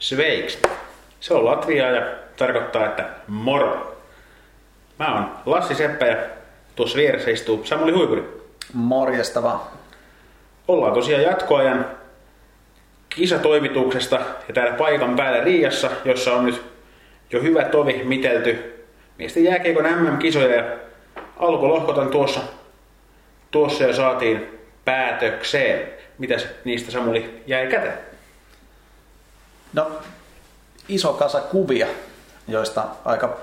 Sveiks. 0.00 0.58
Se 1.20 1.34
on 1.34 1.44
Latvia 1.44 1.90
ja 1.90 2.02
tarkoittaa, 2.36 2.86
että 2.86 3.04
moro. 3.26 3.96
Mä 4.98 5.14
oon 5.14 5.30
Lassi 5.46 5.74
Seppä 5.74 6.06
ja 6.06 6.16
tuossa 6.76 6.98
vieressä 6.98 7.30
istuu 7.30 7.64
Samuli 7.64 7.92
Huipuri. 7.92 8.42
Morjesta 8.72 9.42
vaan. 9.42 9.60
Ollaan 10.68 10.94
tosiaan 10.94 11.22
jatkoajan 11.22 11.86
kisatoimituksesta 13.08 14.20
ja 14.48 14.54
täällä 14.54 14.72
paikan 14.72 15.16
päällä 15.16 15.44
Riassa, 15.44 15.90
jossa 16.04 16.32
on 16.34 16.44
nyt 16.46 16.62
jo 17.30 17.42
hyvä 17.42 17.64
tovi 17.64 18.00
mitelty 18.04 18.84
miesten 19.18 19.44
jääkiekon 19.44 19.84
MM-kisoja 19.84 20.56
ja 20.56 20.64
alkulohkotan 21.36 22.08
tuossa, 22.08 22.40
tuossa 23.50 23.84
jo 23.84 23.92
saatiin 23.92 24.58
päätökseen. 24.84 25.88
Mitäs 26.18 26.46
niistä 26.64 26.90
Samuli 26.90 27.42
jäi 27.46 27.66
käteen? 27.66 28.09
No, 29.72 29.90
iso 30.88 31.12
kasa 31.12 31.40
kuvia, 31.40 31.86
joista 32.48 32.84
aika 33.04 33.36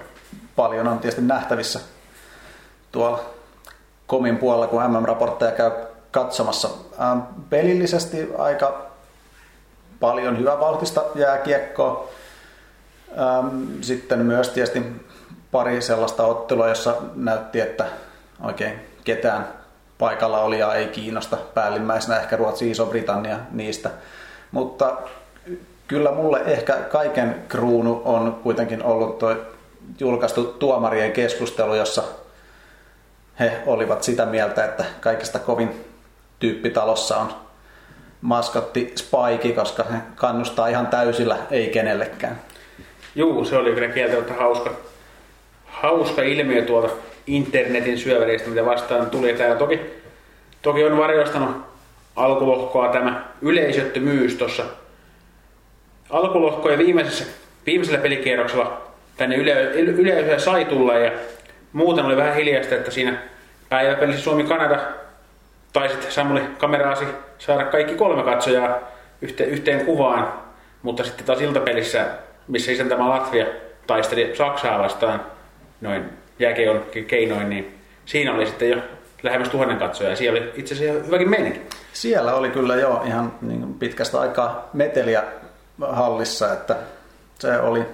paljon 0.56 0.88
on 0.88 1.00
tietysti 1.00 1.22
nähtävissä 1.22 1.80
tuolla 2.92 3.24
komin 4.08 4.38
puolella, 4.38 4.68
kun 4.68 4.84
MM-raportteja 4.84 5.52
käy 5.52 5.72
katsomassa. 6.12 6.70
Ähm, 7.02 7.20
pelillisesti 7.50 8.30
aika 8.38 8.86
paljon 10.00 10.46
vauhtista 10.46 11.04
jääkiekkoa. 11.16 12.10
Ähm, 13.20 13.82
sitten 13.82 14.20
myös 14.20 14.50
tietysti 14.50 14.84
pari 15.52 15.82
sellaista 15.82 16.26
ottelua, 16.26 16.70
jossa 16.70 16.96
näytti, 17.16 17.60
että 17.60 17.86
oikein 18.44 18.80
ketään 19.04 19.48
paikalla 19.98 20.42
oli 20.42 20.60
ja 20.60 20.74
ei 20.74 20.88
kiinnosta 20.88 21.38
päällimmäisenä 21.54 22.20
ehkä 22.20 22.36
Ruotsi, 22.36 22.72
Iso-Britannia 22.72 23.38
niistä. 23.52 23.90
Mutta 24.52 24.98
kyllä 25.88 26.12
mulle 26.12 26.42
ehkä 26.46 26.74
kaiken 26.74 27.36
kruunu 27.48 28.02
on 28.06 28.40
kuitenkin 28.44 28.84
ollut 28.84 29.20
tuo 29.20 29.36
julkaistu 30.00 30.44
tuomarien 30.44 31.12
keskustelu, 31.12 31.76
jossa 31.76 32.04
he 33.40 33.52
olivat 33.66 34.04
sitä 34.04 34.26
mieltä, 34.26 34.66
että 34.66 34.86
kaikista 35.02 35.40
kovin 35.40 35.86
tyyppitalossa 36.40 37.18
on 37.18 37.28
maskotti 38.22 38.94
Spike, 38.96 39.52
koska 39.56 39.84
he 39.84 39.98
kannustaa 40.16 40.68
ihan 40.68 40.88
täysillä, 40.88 41.38
ei 41.52 41.70
kenellekään. 41.70 42.42
Juu, 43.16 43.46
se 43.46 43.58
oli 43.58 43.74
kyllä 43.74 43.88
kieltämättä 43.88 44.34
hauska, 44.34 44.72
hauska 45.66 46.22
ilmiö 46.22 46.66
tuolta 46.66 46.90
internetin 47.28 47.98
syövereistä, 47.98 48.50
mitä 48.50 48.66
vastaan 48.66 49.10
tuli. 49.10 49.34
Täällä 49.34 49.56
toki, 49.56 49.80
toki 50.62 50.84
on 50.84 50.98
varjostanut 50.98 51.58
alkulohkoa 52.16 52.88
tämä 52.88 53.26
yleisöttömyys 53.42 54.36
tuossa 54.36 54.64
alkulohkojen 56.10 56.80
viimeisessä, 56.80 57.26
viimeisellä 57.66 58.00
pelikierroksella 58.00 58.82
tänne 59.18 59.36
yle, 59.36 59.54
yleisöä 59.74 60.40
sai 60.40 60.66
tulla 60.66 60.94
ja 60.94 61.12
muuten 61.74 62.06
oli 62.06 62.18
vähän 62.18 62.36
hiljasta, 62.36 62.76
että 62.76 62.92
siinä 62.92 63.18
päiväpelissä 63.70 64.24
Suomi-Kanada 64.24 64.80
tai 65.74 65.90
sitten 65.90 66.12
Samuli 66.12 66.42
kameraasi 66.58 67.06
saada 67.38 67.66
kaikki 67.66 67.96
kolme 67.96 68.24
katsojaa 68.24 68.80
yhteen, 69.22 69.50
yhteen 69.50 69.86
kuvaan, 69.86 70.34
mutta 70.82 71.04
sitten 71.04 71.26
taas 71.26 71.42
iltapelissä, 71.42 72.06
missä 72.48 72.72
isäntämä 72.72 73.10
Latvia 73.10 73.46
taisteli 73.88 74.36
Saksaa 74.36 74.80
vastaan 74.80 75.22
noin 75.82 76.04
jääkeon 76.40 76.86
keinoin, 77.08 77.50
niin 77.50 77.78
siinä 78.06 78.34
oli 78.34 78.46
sitten 78.46 78.70
jo 78.70 78.78
lähemmäs 79.24 79.50
tuhannen 79.50 79.78
katsojaa 79.78 80.10
ja 80.12 80.16
siellä 80.16 80.40
oli 80.40 80.52
itse 80.56 80.76
asiassa 80.76 81.06
hyväkin 81.06 81.30
meininki. 81.30 81.62
Siellä 81.94 82.34
oli 82.34 82.50
kyllä 82.50 82.76
jo 82.76 83.04
ihan 83.06 83.34
niin 83.42 83.74
pitkästä 83.74 84.20
aikaa 84.20 84.70
meteliä 84.74 85.24
hallissa, 85.82 86.54
että 86.54 86.76
se 87.40 87.60
oli, 87.60 87.86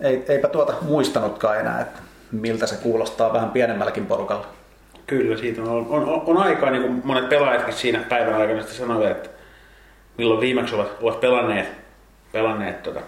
ei, 0.00 0.24
eipä 0.28 0.48
tuota 0.48 0.74
muistanutkaan 0.82 1.60
enää, 1.60 1.80
että 1.80 2.00
miltä 2.32 2.66
se 2.66 2.76
kuulostaa 2.76 3.32
vähän 3.32 3.50
pienemmälläkin 3.50 4.06
porukalla. 4.06 4.46
Kyllä, 5.06 5.36
siitä 5.36 5.62
on, 5.62 5.68
on, 5.68 6.04
on, 6.08 6.22
on 6.26 6.36
aikaa, 6.36 6.70
niin 6.70 6.82
kuin 6.82 7.02
monet 7.04 7.28
pelaajatkin 7.28 7.74
siinä 7.74 7.98
päivän 8.08 8.34
aikana 8.34 8.60
sitten 8.60 8.78
sanoivat, 8.78 9.10
että 9.10 9.28
milloin 10.18 10.40
viimeksi 10.40 10.74
ovat, 10.74 10.88
ovat 11.02 11.20
pelanneet, 11.20 11.68
pelanneet 12.32 12.82
tota, 12.82 13.00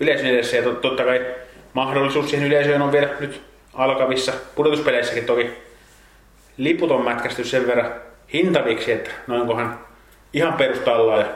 yleisön 0.00 0.26
edessä. 0.26 0.56
Ja 0.56 0.62
tot, 0.62 0.80
totta 0.80 1.04
kai 1.04 1.26
mahdollisuus 1.72 2.30
siihen 2.30 2.46
yleisöön 2.46 2.82
on 2.82 2.92
vielä 2.92 3.08
nyt 3.20 3.42
alkavissa 3.74 4.32
pudotuspeleissäkin 4.54 5.24
toki 5.24 5.50
liput 6.56 6.90
on 6.90 7.04
mätkästy 7.04 7.44
sen 7.44 7.66
verran 7.66 7.92
hintaviksi, 8.32 8.92
että 8.92 9.10
noinkohan 9.26 9.78
ihan 10.32 10.52
perustalla 10.52 11.16
ja 11.16 11.26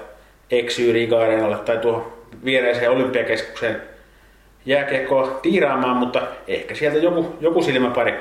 eksyy 0.51 0.93
Riga 0.93 1.17
tai 1.65 1.79
tuohon 1.79 2.13
viereiseen 2.45 2.91
olympiakeskukseen 2.91 3.83
jääkiekkoa 4.67 5.39
tiiraamaan, 5.43 5.97
mutta 5.97 6.23
ehkä 6.49 6.75
sieltä 6.75 6.99
joku, 6.99 7.37
joku 7.41 7.63
silmäpari 7.63 8.15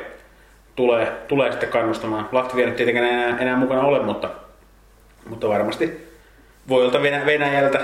tulee, 0.76 1.12
tulee 1.28 1.52
sitten 1.52 1.70
kannustamaan. 1.70 2.30
Latvia 2.32 2.66
nyt 2.66 2.76
tietenkään 2.76 3.08
enää, 3.08 3.38
enää 3.40 3.56
mukana 3.56 3.82
ole, 3.82 4.00
mutta, 4.00 4.30
mutta 5.30 5.50
varmasti 5.50 6.08
voilta 6.70 7.02
Venäjältä, 7.02 7.80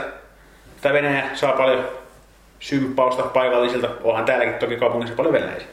tai 0.82 0.94
Venäjä 0.94 1.24
saa 1.34 1.54
paljon 1.54 1.86
symppausta 2.60 3.24
paikallisilta. 3.24 3.90
Onhan 4.04 4.26
täälläkin 4.26 4.54
toki 4.54 4.78
kaupungissa 4.78 5.16
paljon 5.16 5.34
venäläisiä. 5.34 5.68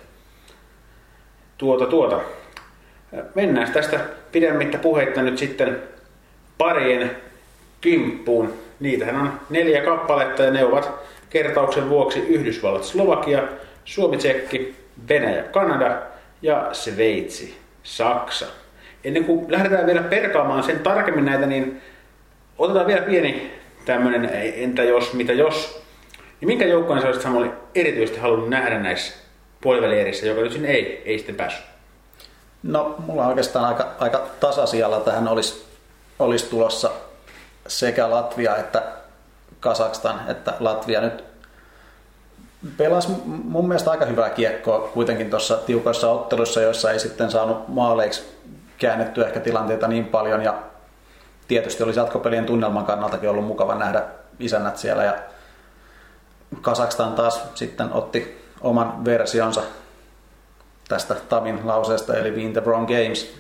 Tuota, 1.59 1.87
tuota. 1.87 2.21
Mennään 3.35 3.73
tästä 3.73 4.01
pidemmittä 4.33 4.79
puheitta 4.79 5.23
nyt 5.23 5.39
sitten 5.39 5.83
parien 6.59 7.11
kimppuun. 7.81 8.55
Niitähän 8.81 9.17
on 9.17 9.33
neljä 9.51 9.83
kappaletta 9.83 10.43
ja 10.43 10.51
ne 10.51 10.65
ovat 10.65 10.91
kertauksen 11.31 11.89
vuoksi 11.89 12.21
Yhdysvallat, 12.21 12.85
Slovakia, 12.85 13.43
Suomi, 13.85 14.17
Tsekki, 14.17 14.75
Venäjä, 15.09 15.43
Kanada 15.43 16.03
ja 16.43 16.69
Sveitsi, 16.73 17.59
Saksa. 17.83 18.47
Ennen 19.05 19.25
kuin 19.25 19.53
lähdetään 19.53 19.87
vielä 19.87 20.03
perkaamaan 20.03 20.63
sen 20.63 20.79
tarkemmin 20.79 21.25
näitä, 21.25 21.47
niin 21.47 21.81
otetaan 22.59 22.87
vielä 22.87 23.03
pieni 23.03 23.51
tämmöinen 23.85 24.31
entä 24.55 24.83
jos, 24.83 25.13
mitä 25.13 25.33
jos. 25.33 25.83
Niin 26.41 26.47
minkä 26.47 26.67
joukkojen 26.67 27.03
sä 27.03 27.09
olisit 27.09 27.23
Samuli 27.23 27.51
erityisesti 27.75 28.21
halunnut 28.21 28.49
nähdä 28.49 28.79
näissä 28.79 29.15
puolivälierissä, 29.61 30.27
joka 30.27 30.41
nyt 30.41 30.65
ei, 30.65 31.03
ei 31.05 31.19
sitten 31.19 31.35
päässyt? 31.35 31.65
No, 32.63 32.95
mulla 33.07 33.23
on 33.23 33.29
oikeastaan 33.29 33.65
aika, 33.65 33.95
aika 33.99 34.27
tasasijalla 34.41 35.01
tähän 35.01 35.29
olisi, 35.29 35.65
olisi 36.19 36.51
tulossa 36.51 36.91
sekä 37.71 38.11
Latvia 38.11 38.57
että 38.57 38.83
Kazakstan, 39.61 40.21
että 40.29 40.55
Latvia. 40.61 41.01
Nyt 41.01 41.25
pelasi 42.77 43.09
mun 43.27 43.69
mielestä 43.69 43.91
aika 43.91 44.05
hyvää 44.05 44.31
kiekkoa 44.31 44.79
kuitenkin 44.79 45.31
tuossa 45.31 45.57
tiukoissa 45.57 46.11
ottelussa, 46.11 46.61
joissa 46.61 46.91
ei 46.91 46.99
sitten 46.99 47.31
saanut 47.31 47.69
maaleiksi 47.69 48.39
käännettyä 48.79 49.27
ehkä 49.27 49.41
tilanteita 49.41 49.89
niin 49.89 50.05
paljon. 50.05 50.43
Ja 50.43 50.55
tietysti 51.49 51.83
olisi 51.83 52.01
jatkopelien 52.01 52.47
tunnelman 52.47 52.87
kannaltakin 52.87 53.31
ollut 53.31 53.47
mukava 53.47 53.75
nähdä 53.75 54.03
isännät 54.39 54.77
siellä. 54.77 55.05
Ja 55.05 55.15
Kazakstan 56.61 57.13
taas 57.13 57.43
sitten 57.55 57.93
otti 57.93 58.47
oman 58.61 59.05
versionsa 59.05 59.63
tästä 60.89 61.15
Tavin 61.15 61.61
lauseesta 61.65 62.15
eli 62.17 62.31
Win 62.31 62.53
the 62.53 62.63
Games 62.63 63.35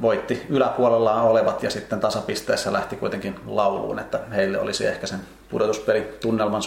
voitti 0.00 0.42
yläpuolellaan 0.48 1.24
olevat 1.24 1.62
ja 1.62 1.70
sitten 1.70 2.00
tasapisteessä 2.00 2.72
lähti 2.72 2.96
kuitenkin 2.96 3.34
lauluun, 3.46 3.98
että 3.98 4.20
heille 4.34 4.60
olisi 4.60 4.86
ehkä 4.86 5.06
sen 5.06 5.20
pudotuspeli 5.50 6.08
tunnelman. 6.20 6.62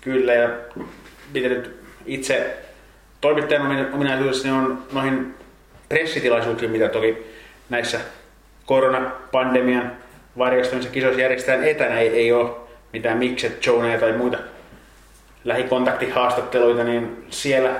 Kyllä 0.00 0.34
ja 0.34 0.48
mitä 1.34 1.48
nyt 1.48 1.80
itse 2.06 2.56
toimittajan 3.20 3.94
ominaisuudessa 3.94 4.54
on 4.54 4.82
noihin 4.92 5.34
pressitilaisuuksiin, 5.88 6.70
mitä 6.70 6.88
toki 6.88 7.34
näissä 7.70 8.00
koronapandemian 8.66 9.92
varjostamissa 10.38 10.90
kisoissa 10.90 11.20
järjestetään 11.20 11.64
etänä, 11.64 11.98
ei, 12.00 12.08
ei 12.08 12.32
ole 12.32 12.50
mitään 12.92 13.18
mikset, 13.18 13.66
joneja 13.66 14.00
tai 14.00 14.12
muita 14.12 14.38
lähikontaktihaastatteluita, 15.44 16.84
niin 16.84 17.26
siellä 17.30 17.70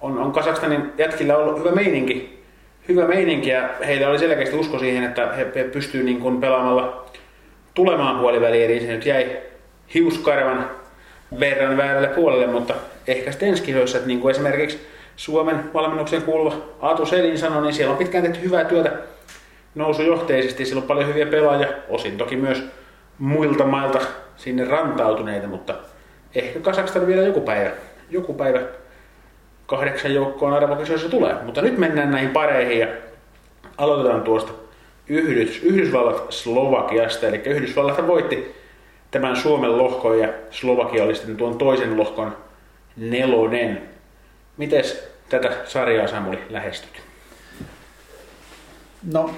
on, 0.00 0.18
on 0.18 0.32
Kasakstanin 0.32 0.92
jätkillä 0.98 1.36
ollut 1.36 1.58
hyvä 1.58 1.70
meininki 1.70 2.43
hyvä 2.88 3.06
meininki 3.06 3.50
ja 3.50 3.68
heillä 3.86 4.08
oli 4.08 4.18
selkeästi 4.18 4.56
usko 4.56 4.78
siihen, 4.78 5.04
että 5.04 5.32
he, 5.32 5.46
he 5.54 5.64
pystyvät 5.64 6.04
niin 6.04 6.20
kuin 6.20 6.40
pelaamalla 6.40 7.06
tulemaan 7.74 8.18
puoliväliin, 8.18 8.70
eli 8.70 8.80
se 8.80 8.86
nyt 8.86 9.06
jäi 9.06 9.36
hiuskarvan 9.94 10.70
verran 11.40 11.76
väärälle 11.76 12.08
puolelle, 12.08 12.46
mutta 12.46 12.74
ehkä 13.06 13.30
sitten 13.30 13.48
ensi 13.48 13.62
kisoissa, 13.62 13.98
että 13.98 14.08
niin 14.08 14.20
kuin 14.20 14.30
esimerkiksi 14.30 14.86
Suomen 15.16 15.74
valmennukseen 15.74 16.22
kuuluva 16.22 16.56
Aatu 16.80 17.06
Selin 17.06 17.38
sanoi, 17.38 17.62
niin 17.62 17.74
siellä 17.74 17.92
on 17.92 17.98
pitkään 17.98 18.24
tehty 18.24 18.42
hyvää 18.42 18.64
työtä 18.64 18.92
nousujohteisesti, 19.74 20.64
siellä 20.64 20.82
on 20.82 20.88
paljon 20.88 21.08
hyviä 21.08 21.26
pelaajia, 21.26 21.68
osin 21.88 22.18
toki 22.18 22.36
myös 22.36 22.64
muilta 23.18 23.66
mailta 23.66 24.00
sinne 24.36 24.64
rantautuneita, 24.64 25.46
mutta 25.46 25.74
ehkä 26.34 26.60
Kasakstan 26.60 27.06
vielä 27.06 27.22
joku 27.22 27.40
päivä, 27.40 27.70
joku 28.10 28.34
päivä 28.34 28.60
kahdeksan 29.66 30.14
joukkoon 30.14 30.52
arvokisoissa 30.52 31.08
tulee. 31.08 31.34
Mutta 31.42 31.62
nyt 31.62 31.78
mennään 31.78 32.10
näihin 32.10 32.30
pareihin 32.30 32.78
ja 32.78 32.86
aloitetaan 33.78 34.22
tuosta 34.22 34.52
Yhdys, 35.08 35.62
Yhdysvallat 35.62 36.26
Slovakiasta. 36.32 37.26
Eli 37.26 37.36
Yhdysvallat 37.36 38.06
voitti 38.06 38.54
tämän 39.10 39.36
Suomen 39.36 39.78
lohkon 39.78 40.18
ja 40.18 40.28
Slovakia 40.50 41.04
oli 41.04 41.14
sitten 41.14 41.36
tuon 41.36 41.58
toisen 41.58 41.98
lohkon 41.98 42.36
nelonen. 42.96 43.82
Mites 44.56 45.08
tätä 45.28 45.52
sarjaa 45.64 46.08
Samuli 46.08 46.38
lähestyt? 46.50 47.02
No 49.12 49.34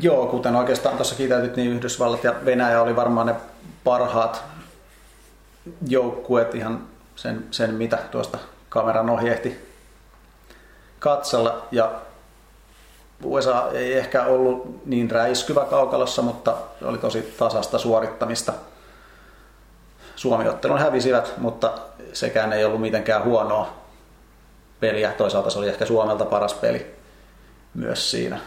joo, 0.00 0.26
kuten 0.26 0.56
oikeastaan 0.56 0.96
tuossa 0.96 1.14
kiitäytyt, 1.14 1.56
niin 1.56 1.72
Yhdysvallat 1.72 2.24
ja 2.24 2.34
Venäjä 2.44 2.82
oli 2.82 2.96
varmaan 2.96 3.26
ne 3.26 3.34
parhaat 3.84 4.44
joukkueet 5.88 6.54
ihan 6.54 6.82
sen, 7.16 7.44
sen 7.50 7.74
mitä 7.74 7.98
tuosta 8.10 8.38
kameran 8.76 9.10
ohjehti 9.10 9.68
katsella. 10.98 11.66
Ja 11.72 11.92
USA 13.24 13.70
ei 13.72 13.92
ehkä 13.92 14.24
ollut 14.24 14.86
niin 14.86 15.10
räiskyvä 15.10 15.64
kaukalossa, 15.64 16.22
mutta 16.22 16.54
oli 16.84 16.98
tosi 16.98 17.34
tasasta 17.38 17.78
suorittamista. 17.78 18.52
Suomi-ottelun 20.16 20.78
hävisivät, 20.78 21.34
mutta 21.38 21.72
sekään 22.12 22.52
ei 22.52 22.64
ollut 22.64 22.80
mitenkään 22.80 23.24
huonoa 23.24 23.72
peliä. 24.80 25.12
Toisaalta 25.12 25.50
se 25.50 25.58
oli 25.58 25.68
ehkä 25.68 25.86
Suomelta 25.86 26.24
paras 26.24 26.54
peli 26.54 26.94
myös 27.74 28.10
siinä. 28.10 28.38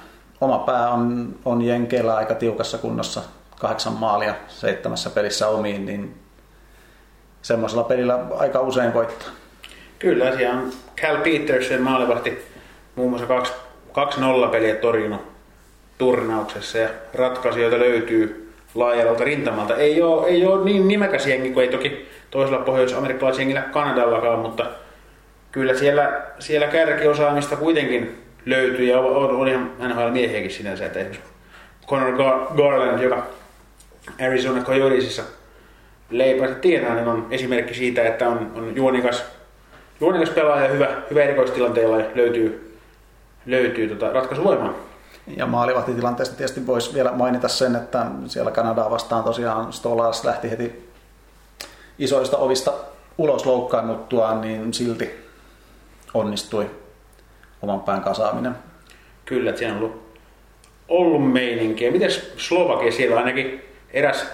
Oma 0.41 0.57
pää 0.57 0.89
on, 0.89 1.35
on 1.45 1.61
Jenkeillä 1.61 2.15
aika 2.15 2.35
tiukassa 2.35 2.77
kunnossa. 2.77 3.21
Kahdeksan 3.59 3.93
maalia 3.93 4.35
seitsemässä 4.47 5.09
pelissä 5.09 5.47
omiin, 5.47 5.85
niin 5.85 6.21
semmoisella 7.41 7.83
pelillä 7.83 8.19
aika 8.37 8.59
usein 8.59 8.93
voittaa. 8.93 9.38
Kyllä, 9.99 10.37
siellä 10.37 10.59
on 10.59 10.71
Cal 11.01 11.17
Peterson 11.17 11.81
maalivahti 11.81 12.37
muun 12.95 13.09
muassa 13.09 13.27
kaksi, 13.27 13.53
kaksi 13.91 14.21
nollapeliä 14.21 14.75
torjunut 14.75 15.21
turnauksessa 15.97 16.77
ja 16.77 16.89
ratkaisijoita 17.13 17.79
löytyy 17.79 18.53
laajalta 18.75 19.23
rintamalta. 19.23 19.75
Ei 19.75 20.01
ole, 20.01 20.27
ei 20.27 20.45
ole 20.45 20.65
niin 20.65 20.87
nimekäs 20.87 21.27
jengi 21.27 21.49
kuin 21.51 21.65
ei 21.65 21.71
toki 21.71 22.07
toisella 22.31 22.59
pohjois-amerikkalaisjengillä 22.59 23.61
Kanadallakaan, 23.61 24.39
mutta 24.39 24.65
kyllä 25.51 25.73
siellä, 25.73 26.21
siellä 26.39 26.67
kärkiosaamista 26.67 27.55
kuitenkin 27.55 28.23
löytyy 28.45 28.85
ja 28.85 28.99
on, 28.99 29.35
on 29.35 29.47
ihan 29.47 29.71
NHL-miehiäkin 29.79 30.51
sinänsä. 30.51 30.85
Että 30.85 30.99
esimerkiksi 30.99 31.31
Conor 31.87 32.13
Garland, 32.57 33.03
joka 33.03 33.27
Arizona 34.25 34.63
Coyotesissa 34.63 35.23
leipänsä 36.09 36.55
tienaa, 36.55 36.95
niin 36.95 37.07
on 37.07 37.27
esimerkki 37.31 37.73
siitä, 37.73 38.03
että 38.03 38.27
on, 38.27 38.51
on 38.55 38.75
juonikas, 38.75 39.38
juonikas 39.99 40.29
pelaaja 40.29 40.67
hyvä, 40.67 40.87
hyvä 41.09 41.23
erikoistilanteella 41.23 41.99
ja 41.99 42.05
löytyy, 42.15 42.77
löytyy 43.45 43.87
tota 43.87 44.13
ratkaisuvoimaa. 44.13 44.73
Ja 45.37 45.45
maalivahtitilanteesta 45.45 46.35
tietysti 46.35 46.67
voisi 46.67 46.93
vielä 46.93 47.11
mainita 47.11 47.47
sen, 47.47 47.75
että 47.75 48.05
siellä 48.27 48.51
Kanadaa 48.51 48.91
vastaan 48.91 49.23
tosiaan 49.23 49.73
Stolas 49.73 50.25
lähti 50.25 50.49
heti 50.49 50.89
isoista 51.99 52.37
ovista 52.37 52.73
ulos 53.17 53.45
loukkaannuttuaan, 53.45 54.41
niin 54.41 54.73
silti 54.73 55.09
onnistui 56.13 56.69
oman 57.61 57.79
pään 57.79 58.01
kasaaminen. 58.01 58.55
Kyllä, 59.25 59.49
että 59.49 59.59
siellä 59.59 59.75
on 59.75 59.83
ollut, 59.83 60.17
ollut 60.87 61.33
meininkiä. 61.33 61.91
Mites 61.91 62.33
Slovakia 62.37 62.91
siellä 62.91 63.17
ainakin 63.17 63.61
eräs 63.93 64.25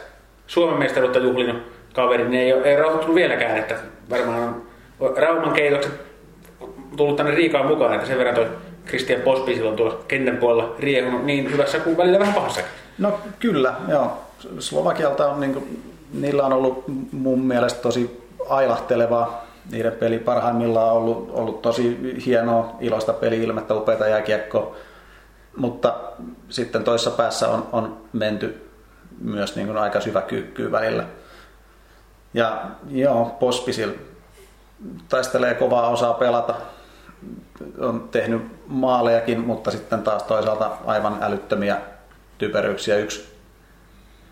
Suomen 0.48 0.80
mestaruutta 0.80 1.20
juhlinut 1.20 1.64
kaveri, 1.94 2.30
niin 2.30 2.42
ei 2.42 2.54
ole 2.54 2.64
ei 2.64 2.76
rauhoittunut 2.76 3.16
vieläkään, 3.16 3.58
että 3.58 3.76
varmaan 4.10 4.44
on 4.44 4.68
Rauman 5.18 5.54
keitokset 5.54 5.92
tullut 6.98 7.16
tänne 7.16 7.36
Riikaan 7.36 7.68
mukaan, 7.68 7.94
että 7.94 8.08
sen 8.08 8.18
verran 8.18 8.36
toi 8.36 8.48
Christian 8.88 9.22
Pospi 9.22 9.56
silloin 9.56 9.76
tuolla 9.76 10.04
kentän 10.08 10.38
puolella 10.38 10.76
riehunut 10.80 11.26
niin 11.26 11.52
hyvässä 11.52 11.80
kuin 11.80 11.98
välillä 11.98 12.20
vähän 12.20 12.34
pahassakin. 12.34 12.72
No 12.98 13.20
kyllä, 13.40 13.74
joo. 13.88 14.18
Slovakialta 14.60 15.32
on, 15.32 15.40
niin 15.40 15.54
kuin, 15.54 15.94
niillä 16.14 16.46
on 16.46 16.54
ollut 16.54 16.84
mun 17.12 17.40
mielestä 17.40 17.82
tosi 17.82 18.22
ailahtelevaa 18.50 19.46
niiden 19.72 19.92
peli 19.92 20.20
parhaimmillaan 20.20 20.92
on 20.92 20.98
ollut, 20.98 21.30
ollut 21.34 21.62
tosi 21.62 22.16
hienoa, 22.26 22.76
iloista 22.80 23.14
peli-ilmettä, 23.14 23.74
upeita 23.74 24.08
jääkiekko, 24.08 24.76
mutta 25.58 25.96
sitten 26.50 26.84
toisessa 26.84 27.12
päässä 27.12 27.50
on, 27.50 27.68
on 27.72 27.98
menty 28.14 28.68
myös 29.22 29.56
niin 29.56 29.68
kuin 29.68 29.78
aika 29.78 30.02
syvä 30.02 30.22
kyykkyy 30.22 30.72
välillä. 30.72 31.04
Ja 32.34 32.62
joo, 32.90 33.36
Pospisil 33.40 33.92
taistelee 35.10 35.54
kovaa 35.54 35.90
osaa 35.90 36.14
pelata, 36.14 36.56
on 37.80 38.10
tehnyt 38.12 38.42
maalejakin, 38.68 39.40
mutta 39.40 39.72
sitten 39.72 40.04
taas 40.04 40.24
toisaalta 40.24 40.78
aivan 40.86 41.18
älyttömiä 41.22 41.78
typeryyksiä. 42.38 42.98
Yksi, 42.98 43.36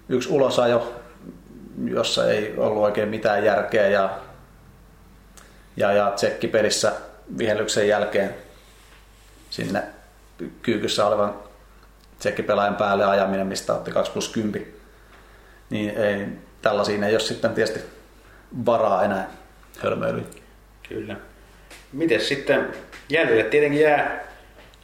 yksi 0.09 0.29
ulosajo, 0.29 0.93
jossa 1.85 2.31
ei 2.31 2.53
ollut 2.57 2.83
oikein 2.83 3.09
mitään 3.09 3.45
järkeä 3.45 3.87
ja 3.87 4.09
ja, 5.77 5.91
ja 5.91 6.11
tsekkipelissä 6.11 6.91
vihellyksen 7.37 7.87
jälkeen 7.87 8.35
sinne 9.49 9.83
kyykyssä 10.61 11.05
olevan 11.05 11.33
tsekkipelaajan 12.19 12.75
päälle 12.75 13.05
ajaminen, 13.05 13.47
mistä 13.47 13.73
otti 13.73 13.91
2 13.91 14.11
plus 14.11 14.29
10. 14.29 14.67
Niin 15.69 15.97
ei, 15.97 16.27
tällaisiin 16.61 17.03
ei 17.03 17.13
ole 17.13 17.19
sitten 17.19 17.53
tietysti 17.53 17.79
varaa 18.65 19.03
enää 19.03 19.29
hölmöilyyn. 19.83 20.25
Kyllä. 20.89 21.15
Miten 21.93 22.21
sitten 22.21 22.67
jäljelle 23.09 23.43
tietenkin 23.43 23.81
jää, 23.81 24.23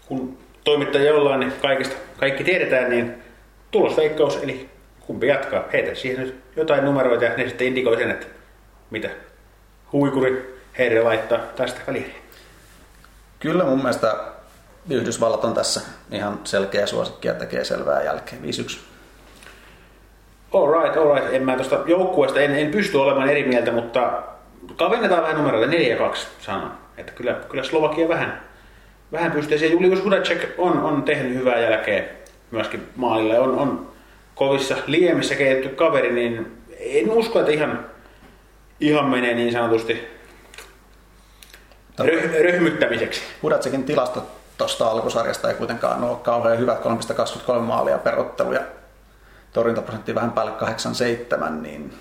kun 0.06 0.38
toimittajia 0.64 1.16
ollaan, 1.16 1.40
niin 1.40 1.54
kaikista, 1.62 1.96
kaikki 2.18 2.44
tiedetään, 2.44 2.90
niin 2.90 3.14
tulosveikkaus, 3.72 4.44
eli 4.44 4.70
kumpi 5.00 5.28
jatkaa. 5.28 5.64
Heitä 5.74 5.96
siihen 5.96 6.26
nyt 6.26 6.36
jotain 6.56 6.86
numeroita 6.86 7.26
ja 7.26 7.38
ne 7.38 7.48
sitten 7.48 7.68
indikoi 7.68 7.98
sen, 7.98 8.12
että 8.12 8.28
mitä 8.90 9.10
huikuri 9.92 10.60
Heiri 10.78 11.04
laittaa 11.04 11.40
tästä 11.40 11.82
väliin. 11.88 12.16
Kyllä 13.40 13.64
mun 13.64 13.78
mielestä 13.78 14.16
Yhdysvallat 14.90 15.44
on 15.44 15.54
tässä 15.54 15.82
ihan 16.12 16.40
selkeä 16.44 16.86
suosikki 16.86 17.28
ja 17.28 17.34
tekee 17.34 17.64
selvää 17.64 18.04
jälkeen. 18.04 18.42
5-1. 18.42 18.46
All 20.52 20.82
right, 20.82 20.98
all 20.98 21.16
right. 21.16 21.34
En 21.34 21.44
mä 21.44 21.56
tuosta 21.56 21.80
joukkueesta 21.86 22.40
en, 22.40 22.56
en 22.56 22.72
pysty 22.72 22.98
olemaan 22.98 23.30
eri 23.30 23.44
mieltä, 23.44 23.72
mutta 23.72 24.24
kavennetaan 24.76 25.24
vähän 25.24 25.38
numeroita 25.38 25.68
4 25.68 25.98
2 25.98 26.28
sanan. 26.40 26.78
Että 26.98 27.12
kyllä, 27.12 27.34
kyllä 27.50 27.64
Slovakia 27.64 28.08
vähän, 28.08 28.42
vähän 29.12 29.32
pystyy. 29.32 29.68
Julius 29.68 30.04
Hudacek 30.04 30.50
on, 30.58 30.82
on 30.84 31.04
tehnyt 31.04 31.34
hyvää 31.34 31.60
jälkeä 31.60 32.04
myöskin 32.52 32.88
maalilla. 32.96 33.40
On, 33.40 33.60
on 33.60 33.92
kovissa 34.36 34.76
liemissä 34.88 35.36
keitetty 35.36 35.70
kaveri, 35.70 36.12
niin 36.12 36.58
en 36.80 37.12
usko, 37.12 37.40
että 37.40 37.52
ihan, 37.52 37.86
ihan 38.80 39.10
menee 39.10 39.34
niin 39.34 39.52
sanotusti 39.52 40.20
Ryh, 42.00 42.32
ryhmyttämiseksi. 42.42 43.22
Hudatsekin 43.44 43.84
tilastot 43.84 44.24
tuosta 44.58 44.88
alkusarjasta 44.88 45.50
ei 45.50 45.56
kuitenkaan 45.56 46.04
ole 46.04 46.18
kauhean 46.18 46.60
hyvät 46.60 46.80
323 46.80 47.68
maalia 47.68 47.98
per 47.98 48.20
ottelu 48.20 48.54
ja 48.54 48.62
torjuntaprosentti 49.54 50.16
vähän 50.16 50.32
päälle 50.32 50.52
87, 50.52 51.64
niin 51.64 51.94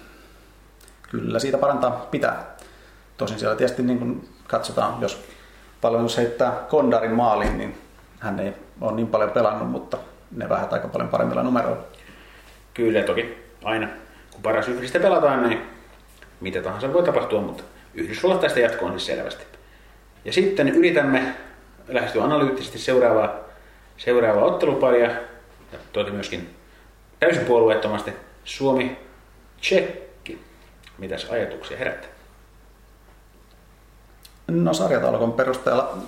kyllä 1.10 1.38
siitä 1.38 1.58
parantaa 1.58 2.06
pitää. 2.10 2.56
Tosin 3.16 3.38
siellä 3.38 3.56
tietysti 3.56 3.82
niin 3.82 3.98
kun 3.98 4.28
katsotaan, 4.46 5.02
jos 5.02 5.24
jos 6.02 6.16
heittää 6.16 6.50
Kondarin 6.68 7.10
maaliin, 7.10 7.58
niin 7.58 7.78
hän 8.20 8.40
ei 8.40 8.52
ole 8.80 8.92
niin 8.92 9.06
paljon 9.06 9.30
pelannut, 9.30 9.70
mutta 9.70 9.98
ne 10.30 10.48
vähän 10.48 10.68
aika 10.70 10.88
paljon 10.88 11.08
paremmilla 11.08 11.42
numeroilla. 11.42 11.82
Kyllä 12.74 13.02
toki 13.02 13.44
aina. 13.64 13.88
Kun 14.32 14.42
paras 14.42 14.68
yhdistä 14.68 15.00
pelataan, 15.00 15.48
niin 15.48 15.62
mitä 16.40 16.62
tahansa 16.62 16.92
voi 16.92 17.02
tapahtua, 17.02 17.40
mutta 17.40 17.62
Yhdysvallat 17.94 18.40
tästä 18.40 18.60
jatkoon 18.60 18.92
siis 18.92 19.06
selvästi. 19.06 19.44
Ja 20.24 20.32
sitten 20.32 20.68
yritämme 20.68 21.34
lähestyä 21.88 22.24
analyyttisesti 22.24 22.78
seuraavaa, 22.78 23.34
seuraavaa 23.96 24.44
otteluparia 24.44 25.10
ja 25.72 25.78
tuota 25.92 26.10
myöskin 26.10 26.54
täysin 27.20 27.44
puolueettomasti 27.44 28.12
Suomi 28.44 28.98
Tsekki. 29.60 30.07
Mitäs 30.98 31.24
ajatuksia 31.30 31.76
herättää? 31.76 32.10
No 34.48 34.74
sarjataulukon 34.74 35.32
perusteella 35.32 35.98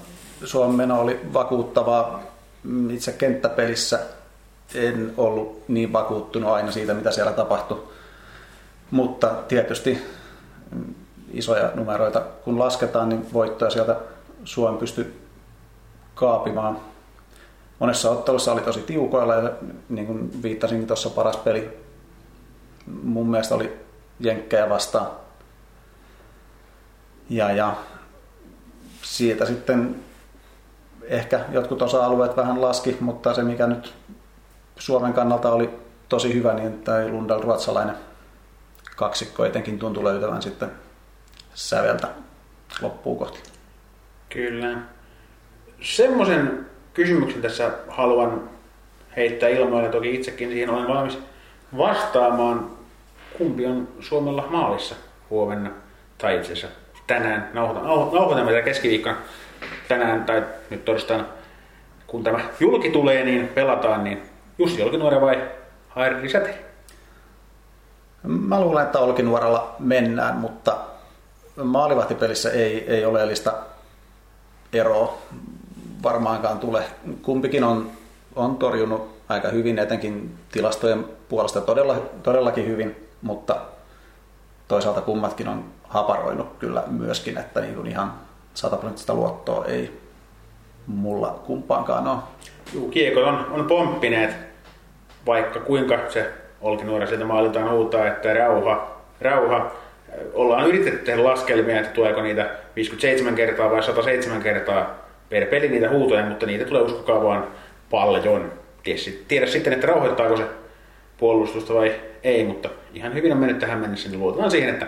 Suomen 0.45 0.77
meno 0.77 1.01
oli 1.01 1.21
vakuuttavaa. 1.33 2.23
Itse 2.91 3.13
kenttäpelissä 3.13 4.01
en 4.75 5.15
ollut 5.17 5.69
niin 5.69 5.93
vakuuttunut 5.93 6.51
aina 6.51 6.71
siitä, 6.71 6.95
mitä 6.95 7.11
siellä 7.11 7.33
tapahtui. 7.33 7.89
Mutta 8.91 9.29
tietysti 9.49 10.03
isoja 11.33 11.71
numeroita, 11.75 12.21
kun 12.21 12.59
lasketaan, 12.59 13.09
niin 13.09 13.33
voittoja 13.33 13.71
sieltä 13.71 13.97
Suomi 14.45 14.79
pystyi 14.79 15.21
kaapimaan. 16.15 16.79
Monessa 17.79 18.11
ottelussa 18.11 18.53
oli 18.53 18.61
tosi 18.61 18.81
tiukoilla 18.81 19.35
ja 19.35 19.51
niin 19.89 20.07
kuin 20.07 20.43
viittasinkin 20.43 20.87
tuossa 20.87 21.11
paras 21.11 21.37
peli 21.37 21.81
mun 23.03 23.31
mielestä 23.31 23.55
oli 23.55 23.81
Jenkkejä 24.21 24.69
vastaan. 24.69 25.07
Ja, 27.29 27.53
ja 27.53 27.75
siitä 29.03 29.47
sitten 29.47 29.97
ehkä 31.03 31.41
jotkut 31.53 31.83
osa-alueet 31.83 32.37
vähän 32.37 32.61
laski, 32.61 32.97
mutta 33.01 33.35
se 33.35 33.43
mikä 33.43 33.67
nyt 33.67 33.95
Suomen 34.79 35.13
kannalta 35.13 35.53
oli 35.53 35.71
tosi 36.09 36.35
hyvä, 36.35 36.55
niin 36.55 36.83
tämä 36.83 37.09
Lundal 37.09 37.41
ruotsalainen 37.41 37.97
kaksikko 38.97 39.45
etenkin 39.45 39.79
tuntui 39.79 40.05
löytävän 40.05 40.43
sitten 40.43 40.71
säveltä 41.55 42.09
loppuun 42.83 43.19
kohti. 43.19 43.41
Kyllä. 44.29 44.79
Semmoisen 45.83 46.67
kysymyksen 46.95 47.43
tässä 47.43 47.71
haluan 47.89 48.51
heittää 49.17 49.49
ilmoille, 49.49 49.89
toki 49.89 50.15
itsekin 50.15 50.49
siihen 50.51 50.71
olen 50.71 50.89
valmis 50.89 51.19
vastaamaan. 51.77 52.80
Kumpi 53.41 53.67
on 53.67 53.89
Suomella 54.01 54.47
maalissa 54.51 54.95
huomenna, 55.31 55.71
tai 56.19 56.37
itse 56.37 56.53
asiassa 56.53 56.79
tänään, 57.07 57.51
nauhoitamme 57.55 58.53
tätä 58.53 58.63
keskiviikkona 58.63 59.17
tänään 59.89 60.25
tai 60.25 60.43
nyt 60.71 60.85
torstaina, 60.85 61.25
kun 62.07 62.25
tämä 62.25 62.41
julki 62.61 62.91
tulee, 62.91 63.25
niin 63.25 63.49
pelataan, 63.49 64.05
niin 64.05 64.23
Jussi 64.59 64.83
Olkinuora 64.83 65.21
vai 65.21 65.43
Harri 65.89 66.29
Säteri? 66.29 66.55
Mä 68.23 68.61
luulen, 68.61 68.85
että 68.85 68.99
Olkinuoralla 68.99 69.77
mennään, 69.79 70.37
mutta 70.37 70.77
maalivahtipelissä 71.65 72.51
ei, 72.51 72.85
ei 72.91 73.05
oleellista 73.05 73.53
eroa 74.73 75.19
varmaankaan 76.03 76.59
tule. 76.59 76.83
Kumpikin 77.23 77.65
on, 77.65 77.91
on 78.37 78.57
torjunut 78.57 79.17
aika 79.29 79.49
hyvin, 79.49 79.79
etenkin 79.79 80.35
tilastojen 80.53 81.05
puolesta 81.29 81.61
todella, 81.61 81.97
todellakin 82.23 82.67
hyvin, 82.67 83.10
mutta 83.23 83.57
toisaalta 84.69 85.01
kummatkin 85.01 85.49
on 85.49 85.65
haparoinut 85.85 86.59
kyllä 86.59 86.83
myöskin, 86.87 87.39
että 87.39 87.61
niin 87.61 87.75
kuin 87.75 87.87
ihan 87.87 88.13
sataprosenttista 88.55 89.15
luottoa 89.15 89.65
ei 89.65 90.01
mulla 90.87 91.41
kumpaankaan 91.47 92.09
ole. 92.09 92.19
Juu, 92.75 92.89
kiekot 92.89 93.25
on, 93.25 93.47
on 93.51 93.67
pomppineet, 93.67 94.37
vaikka 95.27 95.61
kuinka 95.61 95.99
se 96.09 96.33
Olkinuora 96.61 97.07
sieltä 97.07 97.25
maalitaan 97.25 97.71
huutaa, 97.71 98.07
että 98.07 98.35
rauha, 98.35 99.01
rauha. 99.21 99.73
Ollaan 100.35 100.69
yritetty 100.69 100.99
tehdä 100.99 101.25
laskelmia, 101.25 101.81
että 101.81 101.93
tuleeko 101.93 102.23
niitä 102.23 102.51
57 102.77 103.35
kertaa 103.35 103.71
vai 103.71 103.83
107 103.83 104.43
kertaa 104.43 104.95
per 105.29 105.47
peli 105.47 105.69
niitä 105.69 105.91
huutoja, 105.91 106.25
mutta 106.25 106.47
niitä 106.47 106.65
tulee 106.65 106.83
uskokaa 106.83 107.23
vaan 107.23 107.47
paljon. 107.91 108.53
Tiedä 109.29 109.47
sitten, 109.47 109.73
että 109.73 109.87
rauhoittaako 109.87 110.37
se 110.37 110.45
puolustusta 111.21 111.75
vai 111.75 111.95
ei, 112.25 112.45
mutta 112.45 112.69
ihan 112.95 113.15
hyvin 113.15 113.33
on 113.33 113.39
mennyt 113.39 113.59
tähän 113.59 113.79
mennessä, 113.79 114.09
niin 114.09 114.21
luotetaan 114.21 114.51
siihen, 114.51 114.71
että 114.71 114.87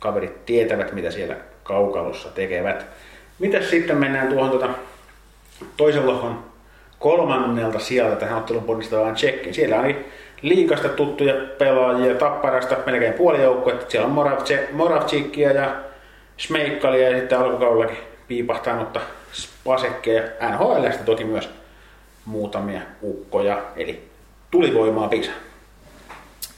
kaverit 0.00 0.46
tietävät, 0.46 0.92
mitä 0.92 1.10
siellä 1.10 1.36
kaukalossa 1.62 2.28
tekevät. 2.28 2.86
Mitäs 3.38 3.70
sitten 3.70 3.96
mennään 3.96 4.28
tuohon 4.28 4.50
tuota 4.50 4.68
toisen 5.76 6.06
lohkon 6.06 6.44
kolmannelta 6.98 7.78
sieltä 7.78 8.16
tähän 8.16 8.38
ottelun 8.38 8.64
ponnistavaan 8.64 9.14
tsekkiin. 9.14 9.54
Siellä 9.54 9.80
oli 9.80 10.06
liikasta 10.42 10.88
tuttuja 10.88 11.34
pelaajia, 11.58 12.14
Tapparasta 12.14 12.76
melkein 12.86 13.12
puoli 13.12 13.42
joukkoa. 13.42 13.74
Siellä 13.88 14.06
on 14.06 14.44
Moravcikia 14.72 15.52
ja 15.52 15.76
Smeikkali 16.36 17.04
ja 17.04 17.18
sitten 17.18 17.38
alkukaudellakin 17.38 17.98
piipahtanutta 18.28 19.00
Spasekkeja. 19.32 20.22
NHLstä 20.50 21.04
toki 21.04 21.24
myös 21.24 21.50
muutamia 22.24 22.80
ukkoja, 23.02 23.62
eli 23.76 24.02
tulivoimaa 24.50 25.08
Pisa. 25.08 25.30